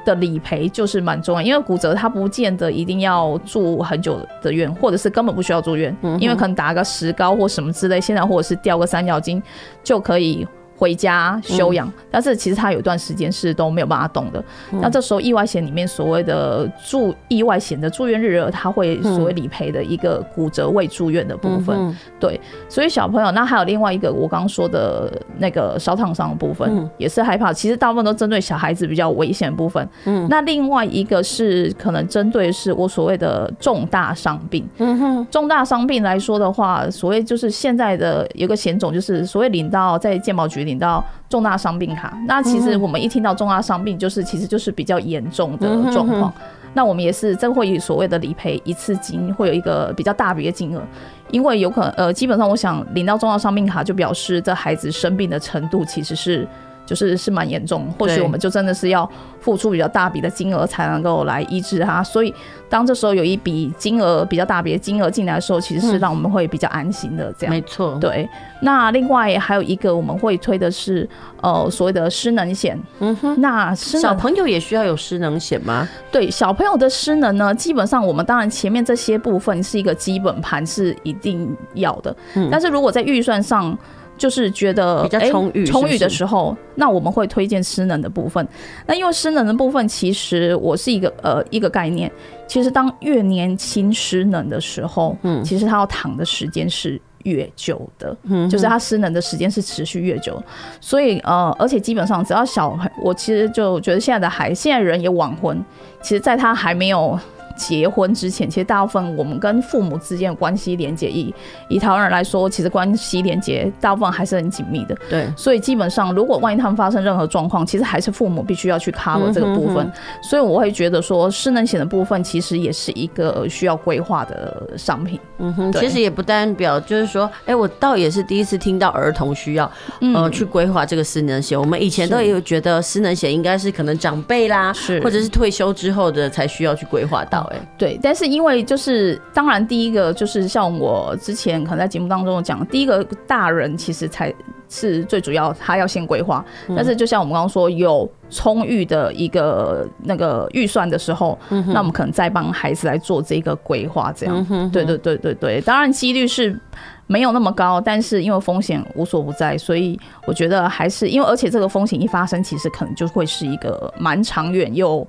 [0.03, 9.41] 的理赔就是蛮重要，因为骨折他不见得一定要住很久的院，或者是根本不需要住院，嗯、因为可能打个石膏或什么之类，现在或者是吊个三角巾
[9.81, 10.45] 就可以。
[10.75, 14.43] 回家休养，嗯、但是其实他有一段时间是都没有办法动的。
[14.71, 21.77] 嗯、那这时候意外险里面所谓的住意外险的住院日额，他会所谓理赔的一个骨折未住院的部分。
[21.77, 27.53] 嗯、对，所以小朋友，那还有另外一个我刚刚说的那个烧烫伤的部分，嗯、也是害怕。
[27.53, 29.87] 其实大部分都针对小孩子比较危险的部分。
[30.05, 34.67] 嗯，那另外一个是可能针对是我所谓的重大伤病。
[34.79, 40.63] 嗯哼，重大伤病来说的话，所谓就是现在的有个险种，就是所谓领到在健保局。
[40.73, 46.33] 领到重大伤病卡，那其实我们一听到重大伤病，就是其实就是比较严重的状况。
[46.73, 50.81] 那我们也是这会以所谓的理赔一次金，会有一个比较大笔的金额，
[51.29, 56.47] 因为有可能呃，基本上我想领到重大伤病卡，就表示这孩子生病的程度其实是。
[56.85, 62.03] 就是是蛮严重，或许我们就真的是要付出比较大笔的金额才能够来医治他。
[62.03, 62.33] 所以
[62.69, 67.33] 当这时候有一笔金额比较大笔的金额进来的时候，其实是让我们会比较安心的。
[67.37, 68.27] 这样、嗯、没错，对。
[68.61, 71.07] 那另外还有一个我们会推的是
[71.41, 72.77] 呃所谓的失能险。
[72.99, 75.87] 嗯哼，那失能小朋友也需要有失能险吗？
[76.11, 83.77] 对，小朋友的失能呢，基本上我们当然前面这些部分是一个基本盘是一定要的，嗯、但是如果在预算上。
[84.23, 88.47] 就是觉得比较充裕充裕的时候，那我们会推荐失能的部分。
[88.85, 92.09] 那因为失能的部分，其实我是一个呃一个概念。
[92.47, 100.41] 其实当越年轻失能的时候，嗯，其实他要躺的时间是越久的，嗯，就是他失能的时间是持续越久。
[100.79, 105.61] 所以呃，而且基本上只要小孩，我其实就觉得现在的孩，现在人也晚婚，
[106.01, 107.19] 其实在他还没有。
[107.55, 111.33] 结婚之前，其实大部分我们跟父母之间的关系连接，以
[111.67, 114.95] 以台湾人来说，其实关系连接大部分还是很紧密的。
[115.09, 119.85] 对，所以基本上，如果万一他们发生任何状况，其实还是父母必须要去 cover 这个部分。
[119.85, 125.19] 嗯、哼哼，所以我会觉得说，失能险的部分其实也是一个需要规划的商品。
[125.37, 129.69] 嗯哼，其实也不代表就是说，哎、欸，我倒也是第一次听到儿童需要
[130.15, 131.59] 呃去规划这个失能险。
[131.59, 137.42] 我们以前都有觉得失能险应该是可能长辈啦，是或者是退休之后的才需要去规划到。
[137.77, 144.33] 对，但是因为就是当然，第一个就是像我之前可能在节目当中讲，第一个大人其实才
[144.69, 146.43] 是最主要，他要先规划。
[146.75, 154.71] 但是就像我们刚刚说，有充裕的一个那个预算的时候，那我们可能再帮孩子来做这个规划，这样。
[154.71, 156.59] 对对对对对，当然几率是
[157.05, 165.05] 没有那么高，但是因为风险无所不在，所以我觉得还是因为而且这个风险一发生，其实可能就会是一个蛮长远又。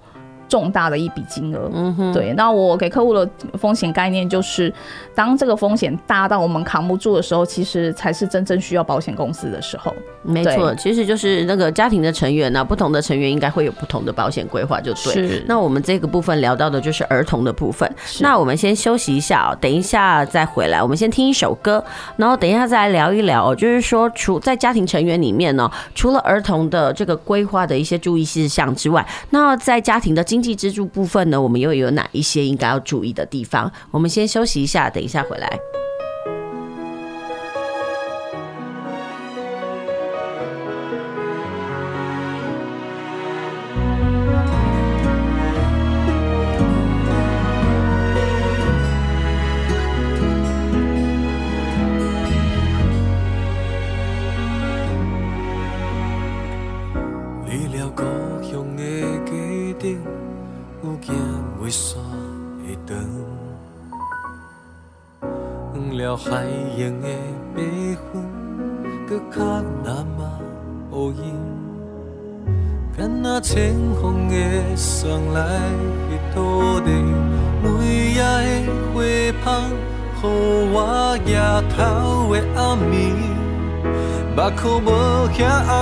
[0.48, 2.32] 重大的一笔金额，嗯哼，对。
[2.34, 3.28] 那我给客户的
[3.58, 4.72] 风险概念就是，
[5.14, 9.94] 当这个风险大到我们扛不住的时候，其实才是真正需要保险公司的时候。
[10.22, 15.12] 没错，其实就是那个家庭的成员呢，不同的成员应该会有不同的保险规划，就对。
[15.12, 15.44] 是。
[15.46, 17.90] 那我们这个部分聊到的就是儿童的部分。
[18.04, 18.22] 是。
[18.22, 20.82] 那我们先休息一下哦，等一下再回来。
[20.82, 21.84] 我们先听一首歌，
[22.16, 23.54] 然后等一下再来聊一聊。
[23.54, 33.70] 就是说，除在家庭成员里面呢，除了儿童的这个规划的一些注意事项之外，那在家庭的经济支柱部分呢，我们又有哪一些应该要注意的地方？
[33.92, 35.48] 我们先休息一下，等一下回来。
[76.34, 76.90] 土地，
[77.62, 77.68] 每
[78.12, 78.96] 夜的花
[79.44, 79.46] 香，
[80.20, 80.22] 予
[80.72, 80.76] 我
[81.24, 81.30] 夜
[81.70, 81.76] 头
[82.32, 82.94] 的暗暝，
[84.34, 84.86] 目眶无
[85.32, 85.72] 遐红，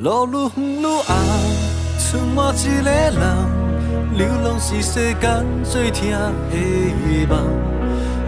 [0.00, 1.10] 路愈远愈暗，
[1.98, 3.22] 剩我一个人。
[4.16, 6.10] 流浪是世间最痛
[6.50, 6.52] 的
[7.28, 7.32] 梦，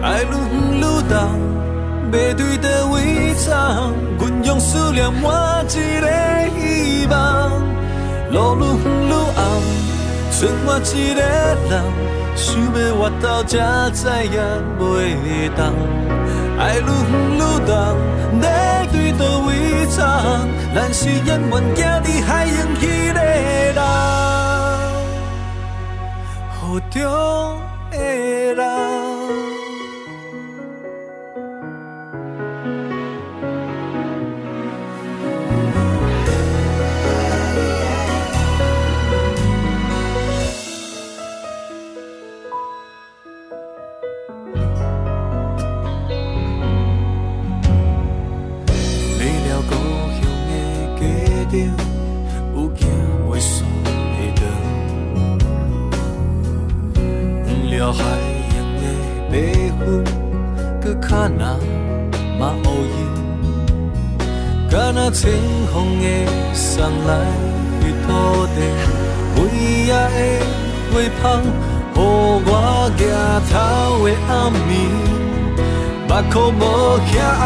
[0.01, 1.13] 爱愈远愈重，
[2.13, 2.95] 要对佗位
[3.33, 3.51] 走？
[4.17, 5.67] 阮用思念换一
[5.99, 6.07] 个
[6.57, 7.11] 希望。
[8.31, 9.39] 路愈远愈暗，
[10.31, 11.19] 剩我一个
[11.69, 11.71] 人，
[12.35, 13.51] 想要回头才
[13.91, 14.37] 知影
[14.79, 14.81] 袂
[15.57, 15.59] 当。
[16.57, 17.69] 爱愈远愈重，
[18.41, 18.43] 要
[18.87, 19.49] 对佗位
[19.87, 19.99] 走？
[20.73, 23.77] 咱是永远行伫海洋彼个人。
[26.63, 26.95] 雨中
[27.91, 27.93] 的
[28.55, 29.00] 人。
[57.93, 57.99] 海
[58.55, 58.83] 洋的
[59.29, 59.79] 白云，
[60.81, 61.43] 搁卡那
[62.39, 62.97] 嘛乌云，
[64.69, 65.29] 敢那清
[65.73, 66.05] 风的
[66.53, 67.11] 送来
[67.81, 68.07] 的土
[68.55, 68.57] 地，
[69.35, 69.37] 每
[69.87, 70.19] 夜的
[70.95, 71.23] 微香，
[71.93, 72.49] 予我
[72.97, 72.99] 惊
[73.51, 73.53] 头
[74.05, 74.71] 的暗暝，
[76.07, 76.61] 目眶无
[77.07, 77.43] 遐暗，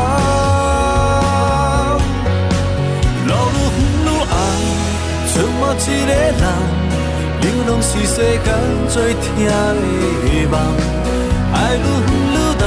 [3.27, 4.31] 路愈远愈红，
[5.27, 6.74] 剩我一个人。
[7.67, 8.47] 拢是世间
[8.89, 9.49] 最疼的
[10.49, 10.53] 梦，
[11.53, 12.63] 爱愈远愈重，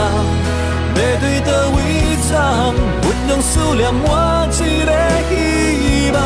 [0.95, 1.79] 要对叨位
[2.29, 2.33] 走？
[3.03, 4.07] 温柔思念换
[4.49, 4.53] 一
[4.85, 4.91] 个
[5.29, 5.33] 希
[6.13, 6.17] 望。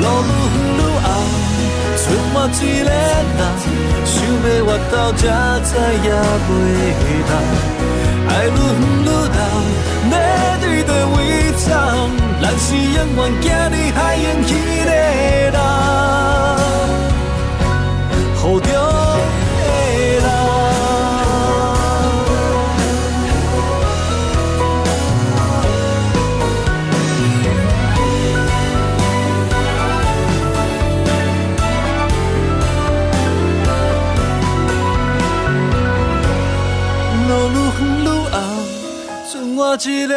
[0.00, 1.06] 路愈远愈红，
[1.96, 2.92] 剩我一个人，
[4.04, 4.12] 想
[4.44, 5.22] 要活到才
[5.62, 5.70] 知
[6.04, 6.08] 也
[6.46, 6.48] 袂
[7.28, 7.30] 当。
[8.28, 9.38] 爱愈远愈重，
[10.10, 10.12] 要
[10.60, 11.16] 对叨位
[11.52, 11.68] 走？
[12.42, 14.48] 咱是永远行在海洋彼
[14.84, 15.52] 个人。
[18.46, 18.68] 雨中的
[20.20, 20.28] 人，
[37.26, 38.36] 路愈远愈暗，
[39.26, 40.12] 剩我一个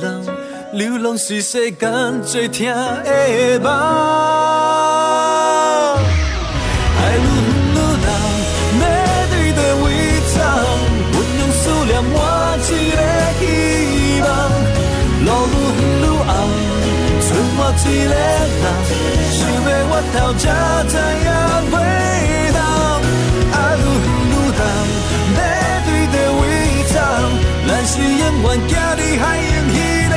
[0.00, 0.24] 人，
[0.72, 2.64] 流浪是世间最疼
[3.04, 4.91] 的梦。
[18.12, 20.44] 一个人想要回头才
[20.88, 21.28] 知影
[21.72, 21.74] 袂
[22.52, 22.56] 当，
[23.52, 24.60] 爱愈远愈重，
[25.34, 25.38] 要
[25.86, 26.42] 对伫位
[26.92, 26.94] 走？
[27.66, 28.74] 咱是永远行在
[29.18, 29.76] 海洋彼
[30.08, 30.14] 个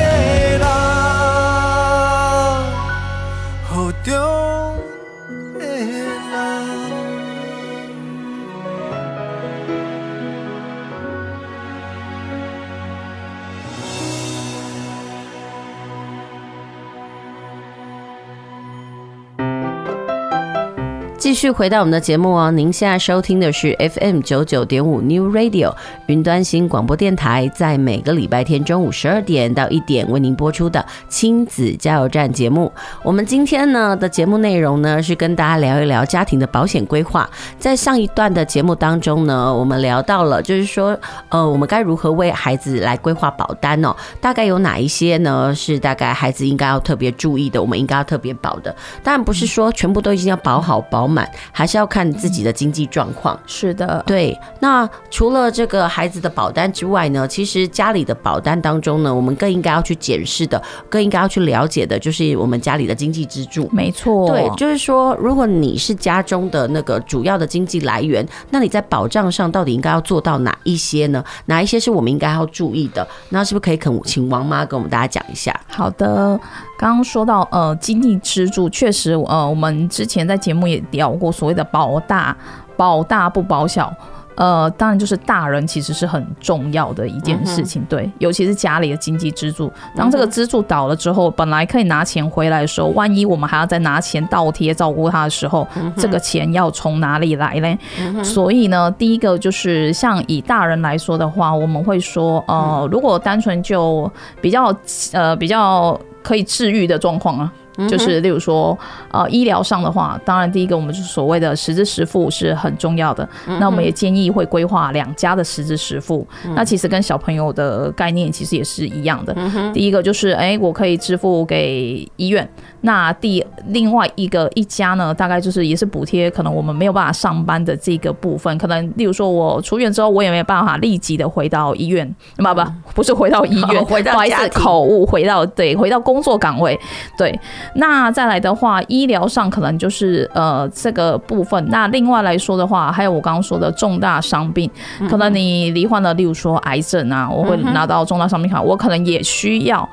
[21.36, 25.74] 续回到我们的节目哦，您现在收听的是 FM 九九点五 New Radio
[26.06, 32.72] 云端新广播电台，在每个礼拜天中午十二点到一点为您播出的亲子加油站节目。
[33.02, 37.28] 我们今天呢的节目内容呢是跟大家聊一聊家庭的保险规划。
[37.58, 43.94] 在上一段的节目当中呢，我们聊到了就是说，呃，我们该如何为孩子来规划保单哦？
[44.22, 45.54] 大概有哪一些呢？
[45.54, 48.74] 是大概孩子应该要特别注意的，我们应该要特别保的。
[49.02, 51.25] 当然不是说全部都已经要保好保满。
[51.52, 53.38] 还是要看自己的经济状况。
[53.46, 54.36] 是的，对。
[54.60, 63.68] 那除了这个孩子的保单之外呢，其实家里的保单当中呢，我们更应该要去检视的，更应该要去了解的，就是我们家里的经济支柱。
[63.72, 71.24] 没错，对，就是说，如果你是家中的那个主要的经济来源，那你在保障上到底应该要做到哪一些呢？
[71.46, 73.06] 哪一些是我们应该要注意的？
[73.30, 75.58] 那是不是可以肯请王妈跟我们大家讲一下？
[75.68, 76.38] 好的。
[76.78, 82.36] 刚刚说到呃经济支柱，确实呃我们之前在节目也聊过所谓的保大
[82.76, 83.92] 保大不保小，
[84.36, 89.72] 呃当然就是大人其实是很重要的一件事情，对，尤其是家里的经济支柱。
[89.94, 95.66] 当这个支柱倒了之后，本来可以拿钱回来的时候，万一我们还要再拿钱倒贴照顾他的时候，
[95.96, 97.78] 这个钱要从哪里来嘞？
[98.22, 104.10] 所以呢，第一个就是像以大人来说的话，我们会说呃如果单纯就
[104.40, 104.74] 比较
[105.12, 105.98] 呃比较。
[106.26, 107.52] 可以治愈的状况啊，
[107.88, 108.76] 就是例如说，
[109.10, 113.28] 呃，医疗上的话，当然第一个我们就是所谓的实支实付是很重要的。
[113.60, 116.26] 那我们也建议会规划两家的实支实付。
[116.54, 119.36] 那其实跟小朋友的概念其实也是一样的。
[119.74, 122.48] 第一个就是，哎，我可以支付给医院。
[122.82, 132.06] 那第另外一个一家呢，大概就是也是补贴，可能我们没有办法上班的这个部分，可能例如说我出院之后，我也没有办法立即的回到医院，
[132.36, 132.62] 不不
[132.94, 136.78] 不是回到医院， 回到家口误，回到对，回到工作岗位，
[137.18, 137.38] 对。
[137.74, 141.64] 那再来的话，医疗上可能就是呃这个部分。
[141.68, 144.70] 那另外来说的话，还有我刚刚说的重大伤病，
[145.08, 149.88] 可能你罹患了，例如说癌症啊，我会拿到重大伤病卡，我可能也需要。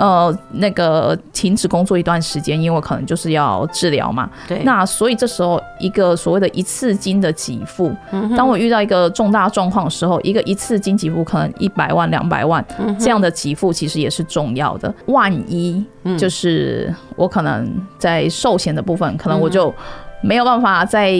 [0.00, 4.30] 呃，那个停止工作一段时间，因为可能就是要治疗嘛。
[4.48, 4.62] 对。
[4.64, 14.92] 那所以这时候一个所谓的一次金的给付，嗯，当我遇到一个重大状况的时候，一个一次金给付可能一百万、两百万，嗯，这样的给付其实也是重要的。
[15.06, 15.84] 万一
[16.18, 19.74] 就是我可能在寿险的部分，可能我就。
[20.20, 21.12] 没有办法再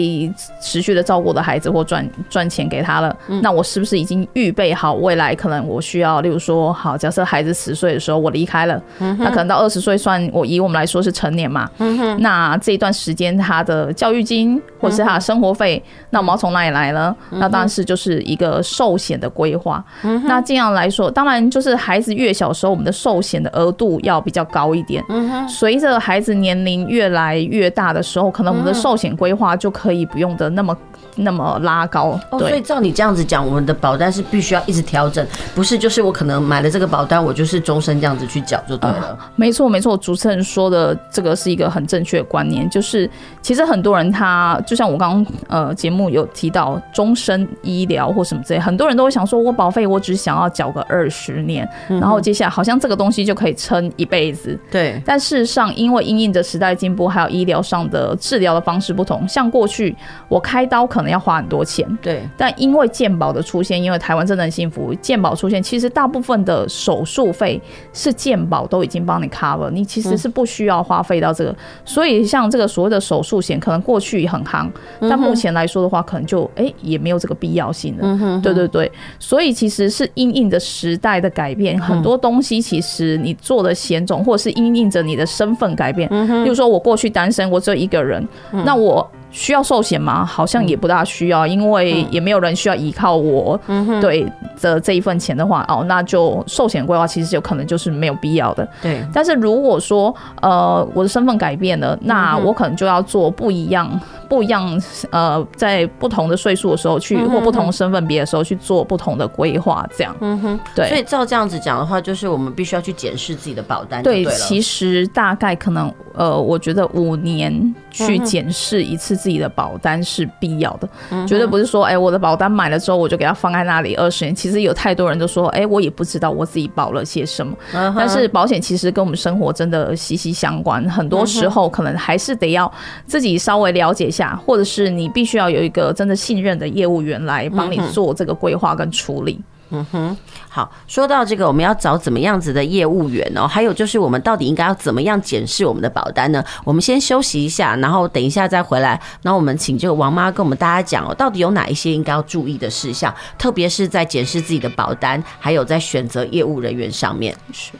[0.61, 17.15] 持续的照顾我的孩子或赚赚钱给他了，嗯、那我是不是已经预备好未来可能我需要，例如说，好，假设孩子十岁的时候我离开了，嗯、那可能到二十岁算我以我们来说是成年嘛，嗯、那这一段时间他的教育金或者是他的生活费，嗯、那我们要从哪里来呢？
[17.31, 19.83] 嗯、那当然是就是一个寿险的规划。
[20.03, 25.03] 嗯、那这样来说，当然就是孩子越小时候，我们的寿险的额度要比较高一点。
[25.47, 30.77] 随着孩子年龄越来越大的时候，可能我们的寿险规划就可以不用的那么
[31.15, 32.19] 那么拉高。
[32.31, 39.07] 对，所以照你这样子讲，我们的保单是必须要一直调整，不是就是我可能买了这个保单，我就是终身这样子去缴就对了。
[39.09, 43.09] 呃、没错没错，主持人说的这个是一个很正确的观念，就是
[43.41, 54.59] 其实很多人他就像我刚刚呃节目有提到终身医疗或什么之类，很多人都会想说，我保费我只想要缴个二十年，嗯、然后接下来好像这个东西就可以撑一辈子。
[54.71, 59.95] 对，但事实上因为因应着时代进步，还有医疗上的治疗的方式不同，像过去
[60.27, 67.61] 我开刀可能要花很多钱，对，但因为健保的出现，因为台湾真的很幸福，健保出现，其实大部分的手术费
[67.93, 71.55] 是健保都已经帮你 cover，你其实是不需要花费到这个，嗯、
[71.85, 74.69] 所以像这个所谓的手术险，可能过去很夯，
[75.01, 77.99] 但目前来说的话，可能就哎、欸、也没有这个必要性了。
[78.03, 88.25] 嗯哼，对对对，所以其实是因应着时代的改变，很多东西其实你做的险种，或者是因应着你的身份改变，嗯哼，比如说我过去单身，我只有一个人，
[88.65, 89.09] 那我。
[89.33, 90.25] 需要寿险吗？
[90.25, 93.57] 好像也不大需要，因为也没有人需要依靠我。
[94.01, 98.67] 对的这一份钱的话，哦，那就寿险规划其实有可能就是没有必要的。
[98.81, 99.01] 对。
[99.13, 103.89] 但是如果说呃我的身份改变了，那我可能就要做不一样、
[104.31, 110.15] 不一样呃在不同的岁数的时候去，或不同身份别的时候去做不同的规划，这样。
[110.21, 110.59] 嗯哼。
[110.73, 110.89] 对。
[110.89, 114.01] 所以照这样子讲的话，就是我们必须要去检视自己的保单。
[114.01, 119.11] 对，其实大概可能呃，我觉得五年去检视一次。
[119.11, 120.87] 自己的保单是必要的，
[121.27, 124.33] 绝对不是说，哎，我的保单买了之后我就给它放在那里二十年。
[124.33, 127.53] 其实有太多人都说，哎，我也不知道我自己保了些什么。
[127.73, 132.71] 但是保险其实跟我们生活真的息息相关，很多时候可能还是得要
[133.05, 139.39] 自己稍微了解一下，或者是你必须要有一个真的信任的业务员来帮你做这个规划跟处理。
[139.73, 140.17] 嗯哼，
[140.49, 143.47] 好，说到这个，我们要找怎么样子的业务员哦？
[143.47, 146.43] 还有就是，我们到底应该要怎么样检视我们的保单呢？
[146.65, 149.01] 我们先休息一下，然后等一下再回来。
[149.21, 157.33] 那我们请这个王妈跟我们大家讲哦，到底有哪一些应该要注意的事项，特别是在检视自己的保单，还有在选择业务人员上面。
[157.53, 157.71] 是。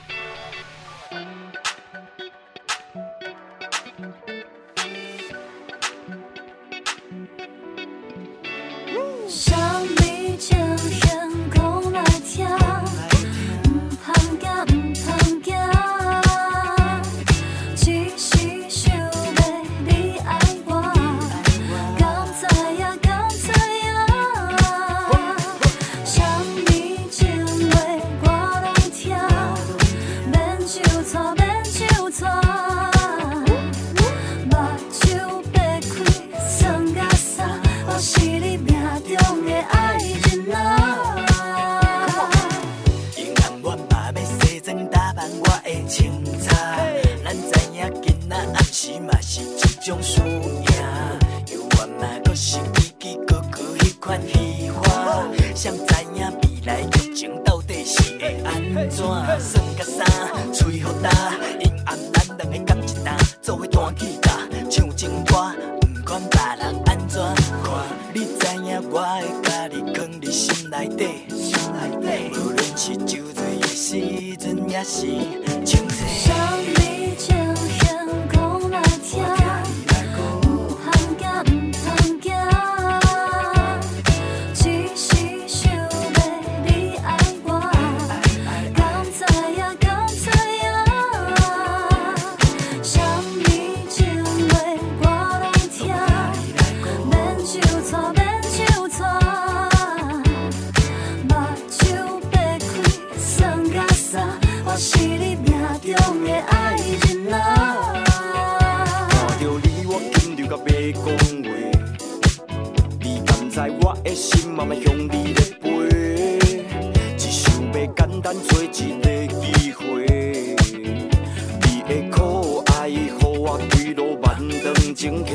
[123.94, 125.32] 路漫丈情客，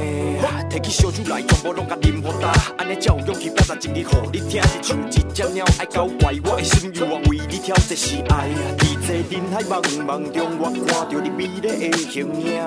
[0.70, 8.48] 提起小酒来全部拢甲饮好干，安尼才有勇气表达情意，互你听一唱一只鸟爱交怀，我的心愿我为你跳这是爱。
[8.78, 11.68] 伫这人海茫茫中，我看着你美丽的
[12.08, 12.62] 形影，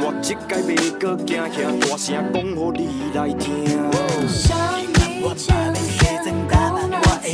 [0.00, 2.80] 我这届袂搁惊吓，大声讲予你
[3.14, 3.50] 来听。
[5.24, 7.26] 我你写成答案，我的，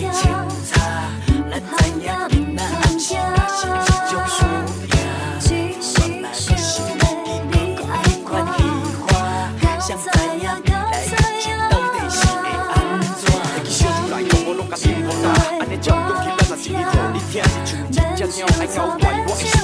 [18.39, 19.58] 鸟爱搞怪，我的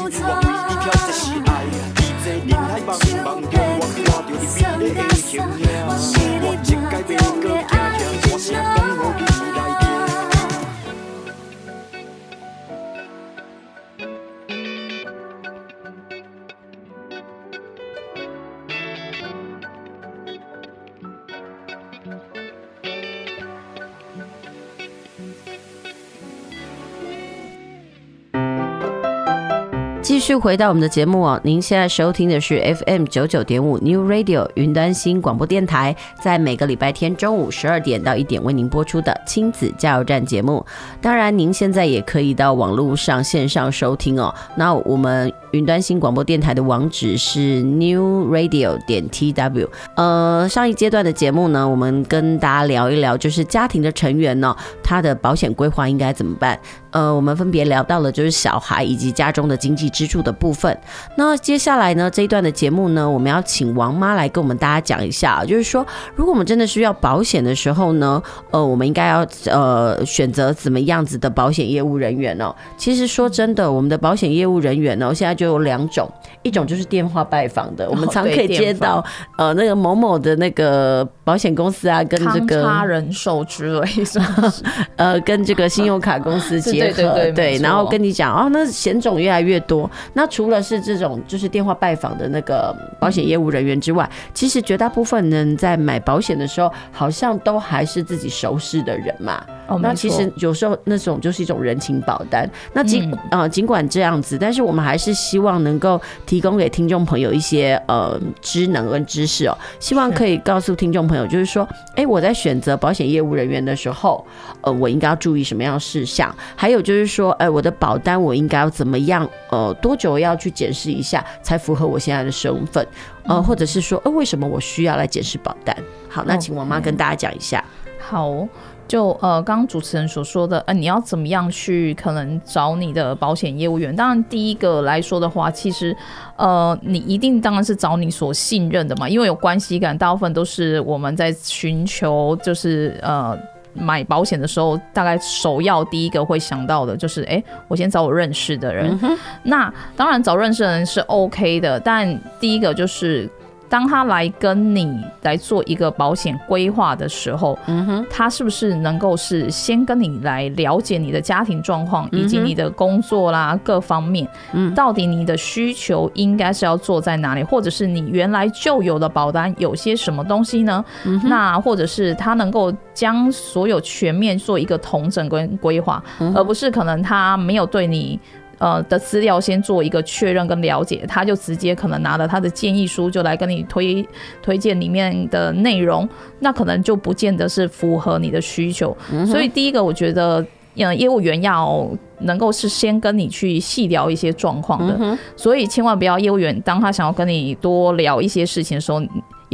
[30.24, 40.64] 续回到我们的节目哦，您现在收听的是 FM 九九点五 New Radio 云端新广播电台，在每个礼拜天中午十二点到一点为您播出的亲子加油站节目。
[41.02, 44.34] 当然，您现在也可以到网络上线上收听哦。
[44.56, 49.68] 那我们云端新广播电台的网址是 New Radio 点 TW。
[49.94, 56.59] 呃，上一阶段的节目呢，我们跟大家聊一聊，就是家庭的成员呢，他的保险规划应该怎么办？
[56.90, 60.76] 呃，我们分别聊到了就是小孩以及家中的经济支柱的部分。
[61.16, 65.86] 那接下来呢，这一段的节目呢，我们要请王妈来跟我们大家讲一下，就是说，
[66.16, 72.52] 如果我们真的需要保险的时候呢，呃，我们应该要呃选择怎么样子的保险业务人员哦。
[72.76, 76.11] 其实说真的，我们的保险业务人员呢，现在就有两种，
[76.42, 79.05] 一种就是电话拜访的，我们常可以接到
[79.38, 84.20] 呃那个某某的那个保险公司啊，跟这个他人寿之类是
[84.96, 86.72] 呃跟这个信用卡公司结。
[86.72, 89.90] 对对对，对，然后跟你讲哦，那险种越来越多。
[90.12, 99.42] 那除了是这种就是电话拜访的那个保险业务人员之外，其实绝大部分人在买保险的时候，好像都还是自己熟识的人嘛。
[99.66, 102.48] 哦，那其实有时候那种就是一种人情保单。
[102.74, 114.24] 那尽呃尽管这样子，但是我们还是希望能够提供给听众朋友一些呃知能跟知识哦，希望可以告诉听众朋友，就是说，哎，我在选择保险业务人员的时候，
[114.60, 116.84] 呃，我应该要注意什么样的事项，还有。
[116.84, 119.26] 就是说，哎，我的保单我应该要怎么样？
[119.50, 122.86] 呃，多久要去检视一下才符合我现在的身份？
[123.22, 125.74] 呃，或者是说，呃，为什么我需要来检视保单？
[126.10, 127.64] 好，那请王妈跟大家讲一下。
[127.98, 128.46] 好，
[128.87, 133.95] 就呃，刚刚主持人所说的，呃，你要怎么样去可能找你的保险业务员？
[133.95, 135.97] 当然，第一个来说的话，其实
[136.37, 143.37] 呃，你一定当然是找你所信任的嘛，因为有关系感，大部分都是我们在寻求，就是呃。
[143.76, 148.97] 买保险的时候，大概首要第一个会想到的就是，哎、欸，我先找我认识的人。
[149.03, 153.28] 嗯、那当然找认识的人是 OK 的，但第一个就是。
[153.68, 170.84] 当他来跟你来做一个保险规划的时候，嗯哼，他是不是能够是先跟你来了解你的家庭状况，以及你的工作啦各方面，嗯，到底你的需求应该是要做在哪里，或者是你原来就有的保单有些什么东西呢？
[171.04, 176.02] 嗯，那或者是他能够将所有全面做一个统整跟规划，
[176.34, 178.20] 而不是可能他没有对你。
[178.59, 184.07] 呃的资料先做一个确认跟了解，他就直接可能拿了他的建议书就来跟你推
[184.42, 186.09] 推荐里面的内容，
[186.40, 188.96] 那可能就不见得是符合你的需求。
[189.11, 190.44] 嗯、所以第一个，我觉得，
[190.76, 191.88] 嗯，业务员要
[192.20, 199.00] 能够是先跟你去细聊一些状况的、嗯，所以千万不要业务员当他想要跟你多聊一些事情的时候。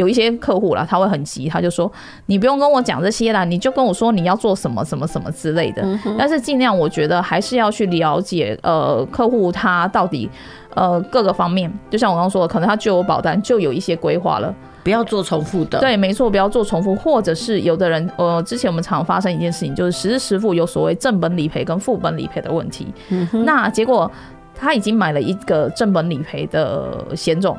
[0.01, 1.91] 有一些客户啦，他会很急，他就说
[2.25, 5.83] ：“你不用跟我讲这些啦，你就跟我说你要做什么什么什么之类的。
[5.83, 10.29] 嗯”但是尽量，我觉得还是要去了解，呃，客户他到底
[10.75, 15.79] 呃各个方面，就像我刚刚说的，可能他就有保单，就有一些规划了，不要做重复的。
[15.81, 22.87] 对，没错，不要做重复，或者是有的人，呃，之前我们常发生一件事情，就是实时实付有所谓正本理赔跟副本理赔的问题。
[23.11, 24.11] 嗯，那结果
[24.55, 27.55] 他已经买了一个正本理赔的险种。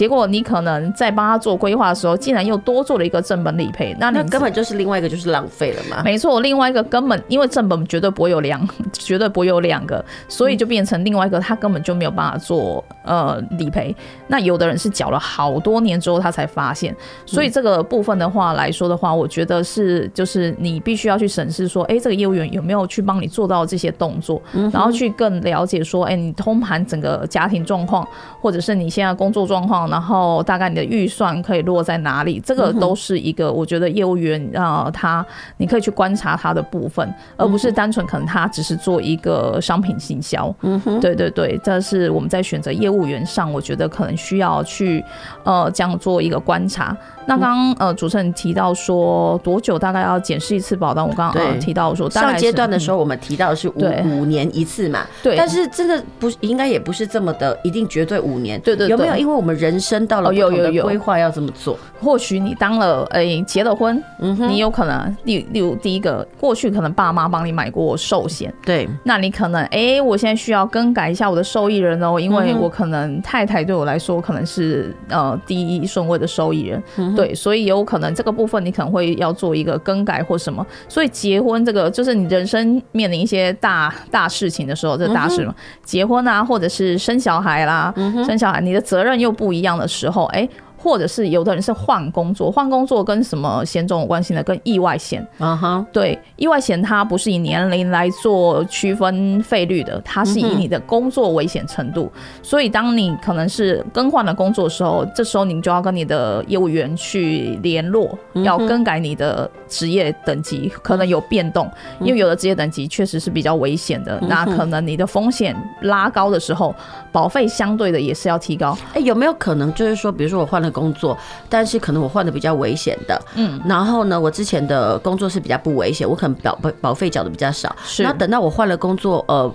[0.00, 6.02] 结果你可能在帮他做规划的时候，竟然又多做了一个正本理赔，那你那根本就是另外一个就是浪费了嘛？
[6.02, 13.94] 没错，另外一个根本因为正本绝对不会有两，绝对不会有两个，所以就变成另外一个他根本就没有办法做呃理赔。
[14.26, 16.96] 那有的人是缴了好多年之后他才发现，
[17.26, 24.40] 所以这个部分的话来说的话，我觉得是就是你必须要去审视说，哎，这个业务员有没有去帮你做到这些动作，
[24.72, 28.08] 然后去更了解说，哎，你通盘整个家庭状况，
[28.40, 29.89] 或者是你现在工作状况。
[29.90, 35.24] 况，然后大概你的预算可以落在哪里，这个都是一个我觉得业务员啊、呃，他
[35.56, 40.54] 你可以去观察他的部分，而不是单纯可能他只是做一个商品行销。
[40.62, 45.04] 嗯哼，对对对，这是我们在选择业务员上，我觉得可能需要去
[45.44, 46.96] 呃这样做一个观察。
[47.26, 59.14] 那刚刚呃主持人提到说多久大概要检视一次保单，我刚刚呃提到说上阶段的时候我们提到的是五五年一次嘛，对，但是真的不应该也不是这么的一定绝对五年，对对，有没有？
[59.16, 60.84] 因为我们人生到了有有有。
[60.84, 76.82] 规划要怎么做，或许你当了哎结了婚，嗯哼，你有可能例例如第一个过去可能爸妈帮你买过寿险，对，那你可能哎我现在需要更改一下我的受益人哦，因为我可能太太对我来说可能是呃第一顺位的受益人。
[77.14, 80.66] 对，所以有可能这个部分你可能会要做一个更改或什么。
[80.88, 85.54] 所以结婚这个就是你人生面临一些大大事情的时候，这大事嘛，
[85.84, 87.92] 结婚啊，或者是生小孩啦，
[88.24, 90.48] 生小孩，你的责任又不一一样的时候，哎。
[90.82, 94.42] 或者是有的人是换工作，换工作跟什么险种有关系呢？
[94.42, 95.20] 跟意外险。
[95.38, 102.10] 啊哈，对，意外险它不是以年龄来做区分费率的，它是以你的工作危险程度。
[102.42, 111.70] 所以当你可能是更换了工作的时候，这时候你就要跟你的业务员去联络，要更改你的职业等级，可能有变动，
[112.00, 116.74] 因为有的职业等级确实是比较危险的，那可能你的风险拉高的时候，
[117.12, 118.74] 保费相对的也是要提高。
[118.94, 120.69] 哎，有没有可能就是说，比如说我换了。
[120.70, 121.16] 工作，
[121.48, 129.52] 但是可能我换的比较危险的，嗯，然后呢，我之前的工作是比较不危险，我可能保保保费缴的比较少，是，然后等到我换了工作，呃。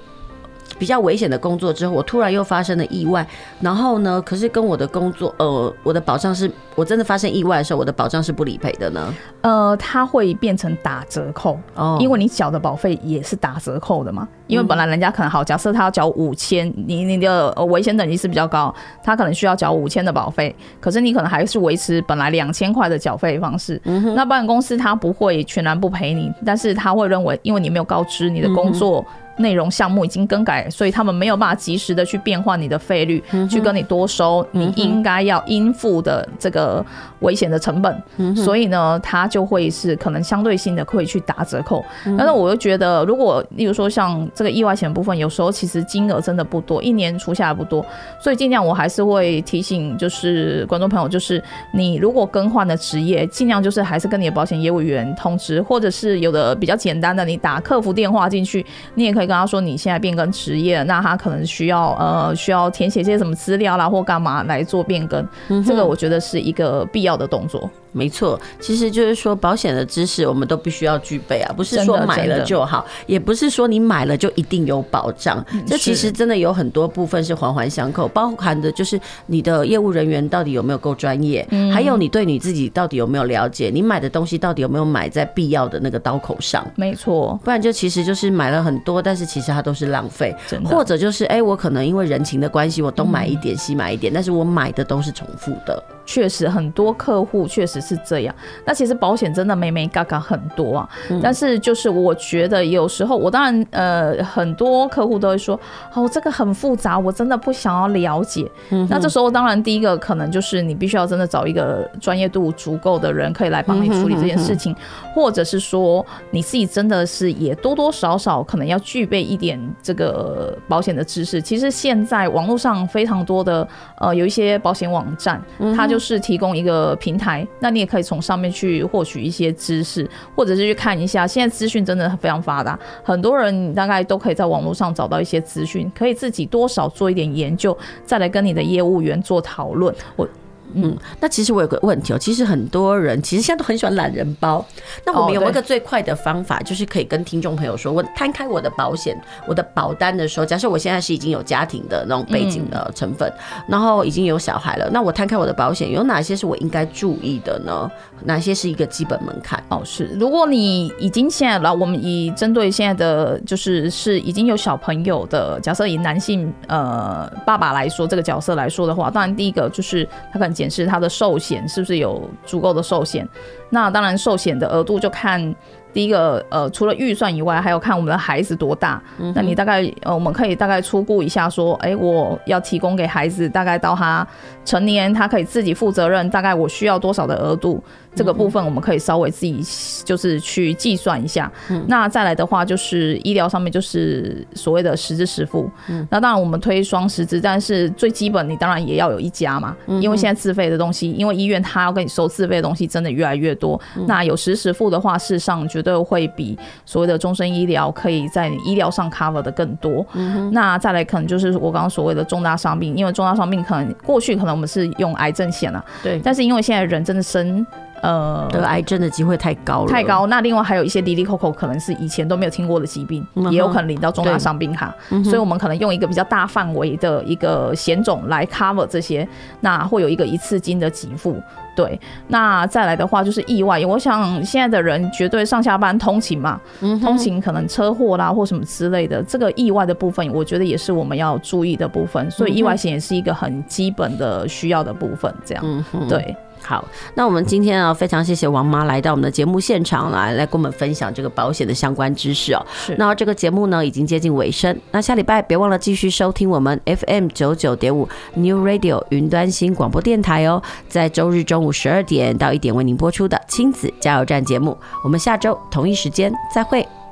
[0.78, 3.26] 比较危险的工作之后，我突然又发生了意外，
[3.62, 9.14] 然后呢，可是跟我的工作，呃，我的保障是，我真的发生意外的时候，我的保障是不理赔的呢？
[9.40, 14.28] 呃，它会变成打折扣哦，因为你缴的保费也是打折扣的嘛。
[14.48, 18.74] 因为本来人家可能好，假设他要缴五千，你你的危险等级是比较高，
[19.04, 23.82] 他可能需要缴五千的保费，可是你可能还是维持本来两千块的缴费方式。
[24.16, 29.06] 那保险公司他不会全然不赔你，但是他会认为，因为你没有告知你的工作。
[29.10, 36.82] 嗯内容项目已经更改，所以他们没有办法及时的去变换你的费率，嗯、去跟你多收你应该要应付的这个
[37.20, 38.02] 危险的成本。
[38.16, 41.84] 嗯、所以呢，他就会是可能相对性的会去打折扣。
[42.06, 47.86] 嗯、但是我又觉得，如果例如说像这个意外险部分，有时候其实金额真的不多，一年除下来不多，
[48.22, 59.26] 所以尽量我还是会提醒，就是观众朋友，就是你如果更换的职业，尽量就是还是跟你的保险业务员通知，或者是有的比较简单的，你打客服电话进去，你也可以。
[59.26, 67.68] 跟他说你现在变更职业，那他可能需要呃需要填写些什么资料啦，或干嘛来做变更，嗯、这个我觉得是一个必要的动作。
[67.96, 75.44] 没错，其实就是说保险的知识我们都必须要具备啊，不是说买了就好，也不是说你买了就一定有保障。
[75.66, 86.66] 这其实真的有很多部分是环环相扣，包含的就是你的业务人员到底有没有够专业，还有你对你自己到底有没有了解，你买的东西到底有没有买在必要的那个刀口上。
[86.76, 90.36] 没错，不然就其实就是买了很多，但是其实它都是浪费，
[90.66, 95.82] 或者就是哎，我可能因为人情的关系，我东买一点西买一点，但是我买的都是重复的。
[96.06, 98.36] 确实，很多客户确实是这样。
[98.66, 100.90] 那其实保险真的没没嘎嘎很多啊。
[101.10, 105.60] 嗯、但是就是我觉得有时候，我当然呃，很多客户都会说，
[105.94, 108.46] 哦，这个很复杂，我真的不想要了解。
[108.70, 121.42] 嗯、那这时候当然第一个可能就是你必须要真的找一个专业度足够的人可以来帮你处理这件事情，嗯、哼哼哼或者是说你自己真的是也多多少少可能要具备一点这个保险的知识。
[121.42, 123.68] 其实现在网络上非常多的
[123.98, 125.42] 呃，有一些保险网站，
[125.76, 131.28] 它就就是提供一个平台，那你也可以从上面去获取一些知识，或者是去看一下。
[131.28, 139.94] 现在资讯真的非常发达，很多人你大概都可以在网络上找到一些资讯，可以自己多少做一点研究，再来跟你的业务员做讨论。
[140.16, 140.26] 我。
[140.74, 144.66] 嗯，那其实我有个问题哦，其实很多人其实现在都很喜欢懒人包。
[145.06, 153.32] 那我们有没有一个最快的方法，就是可以跟听众朋友说，我摊开我的保险、我的保单的时候，假设我现在是已经有家庭的那种背景的成分，
[153.68, 157.90] 然后已经有小孩了，那我摊开我的保险，有哪些是我应该注意的呢？
[158.24, 159.62] 哪些是一个基本门槛？
[159.70, 173.28] 哦，是，如果你已经现在了，我们以针对现在的就是是已经有小朋友的，假设以男性呃爸爸来说这个角色来说的话，当然第一个就是他可能检视他的寿险是不是有足够的寿险。
[173.70, 175.54] 那当然寿险的额度就看。
[175.96, 179.02] 第一个，呃，除了预算以外，还有看我们的孩子多大。
[179.18, 184.28] 嗯、那你大概，呃，我们可以大概初估一下，说，哎、欸，我要提供给孩子，大概到他
[184.66, 187.82] 成年，他可以自己负责任，大概我需要多少的额度？
[188.16, 189.62] 这个部分我们可以稍微自己
[190.06, 191.52] 就是去计算一下。
[191.70, 195.70] 嗯、那再来的话，就是医疗上面就是所谓的实支实付。
[195.90, 199.76] 嗯、那当然我们推双实支，但是最基本你当然也要有一家嘛。
[199.88, 203.78] 嗯、因为现在自费的东西，因为医院他要跟你收自费的东西真的越来越多。
[203.98, 210.06] 嗯、那有实时付的话，事实上绝对会比所谓的终身医疗可以在你医疗上 cover 的更多。
[210.14, 215.84] 嗯、那再来可能就是我刚刚所谓的重大伤病，因为重大伤病可能过去可能我们是用癌症险啊。
[216.02, 216.20] 对。
[216.24, 217.66] 但是因为现在人真的生。
[218.02, 220.28] 呃，得癌症的机会太高了，太高。
[220.28, 224.94] 那另外还有一些滴滴扣扣，可能是以前都没有听过的疾病，嗯、也有可能领到重大伤病卡。
[225.24, 229.28] 所以，我们可能用一个比较大范围的一个险种来 cover 这些，
[229.62, 231.42] 那会有一个一次金的给付。
[231.76, 233.84] 对，那再来的话就是意外。
[233.86, 242.32] 我想现在的人绝对上下班通勤嘛，嗯、通勤可能车祸啦或什么之类的，这个意外的部分，我觉得也是我们要注意的部分。
[242.32, 245.34] 所以，意外险也是一个很基本的需要的部分。
[245.44, 246.36] 这样，嗯、对。
[246.62, 246.84] 好，
[247.14, 252.66] 那我们今天啊，非常谢谢王妈来到我们的节目现场来，来跟我们分享这个保险的相关知识哦。
[252.74, 267.05] 是，那这个节目呢，已经接近尾声，那下礼拜别忘了继续收听我们 FM 九九点五 New Radio 云端新广播电台哦，在周日中午十二点到一点为您播出的亲子加油站节目，我们下周同一时间再会。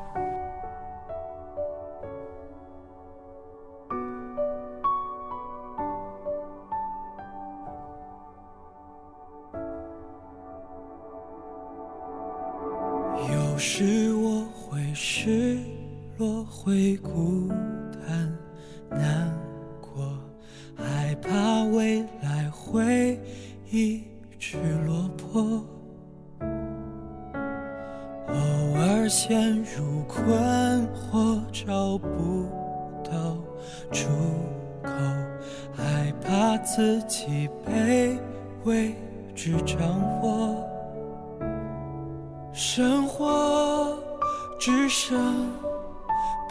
[16.64, 17.50] 会孤
[18.08, 18.34] 单
[18.90, 19.30] 难
[19.82, 20.18] 过，
[20.78, 23.20] 害怕未来会
[23.70, 24.02] 一
[24.40, 24.58] 直
[24.88, 25.62] 落魄，
[28.30, 32.48] 偶尔陷入困惑，找不
[33.04, 33.36] 到
[33.92, 34.08] 出
[34.82, 34.90] 口，
[35.74, 38.18] 害怕自己被
[38.64, 38.96] 未
[39.36, 40.64] 知掌握。
[42.54, 44.00] 生活
[44.58, 45.52] 只剩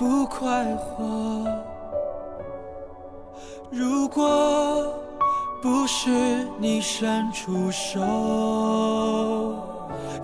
[0.02, 1.46] 不快活。
[3.70, 4.92] 如果
[5.62, 6.10] 不是
[6.58, 8.00] 你伸出手，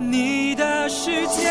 [0.01, 1.49] 你的世界。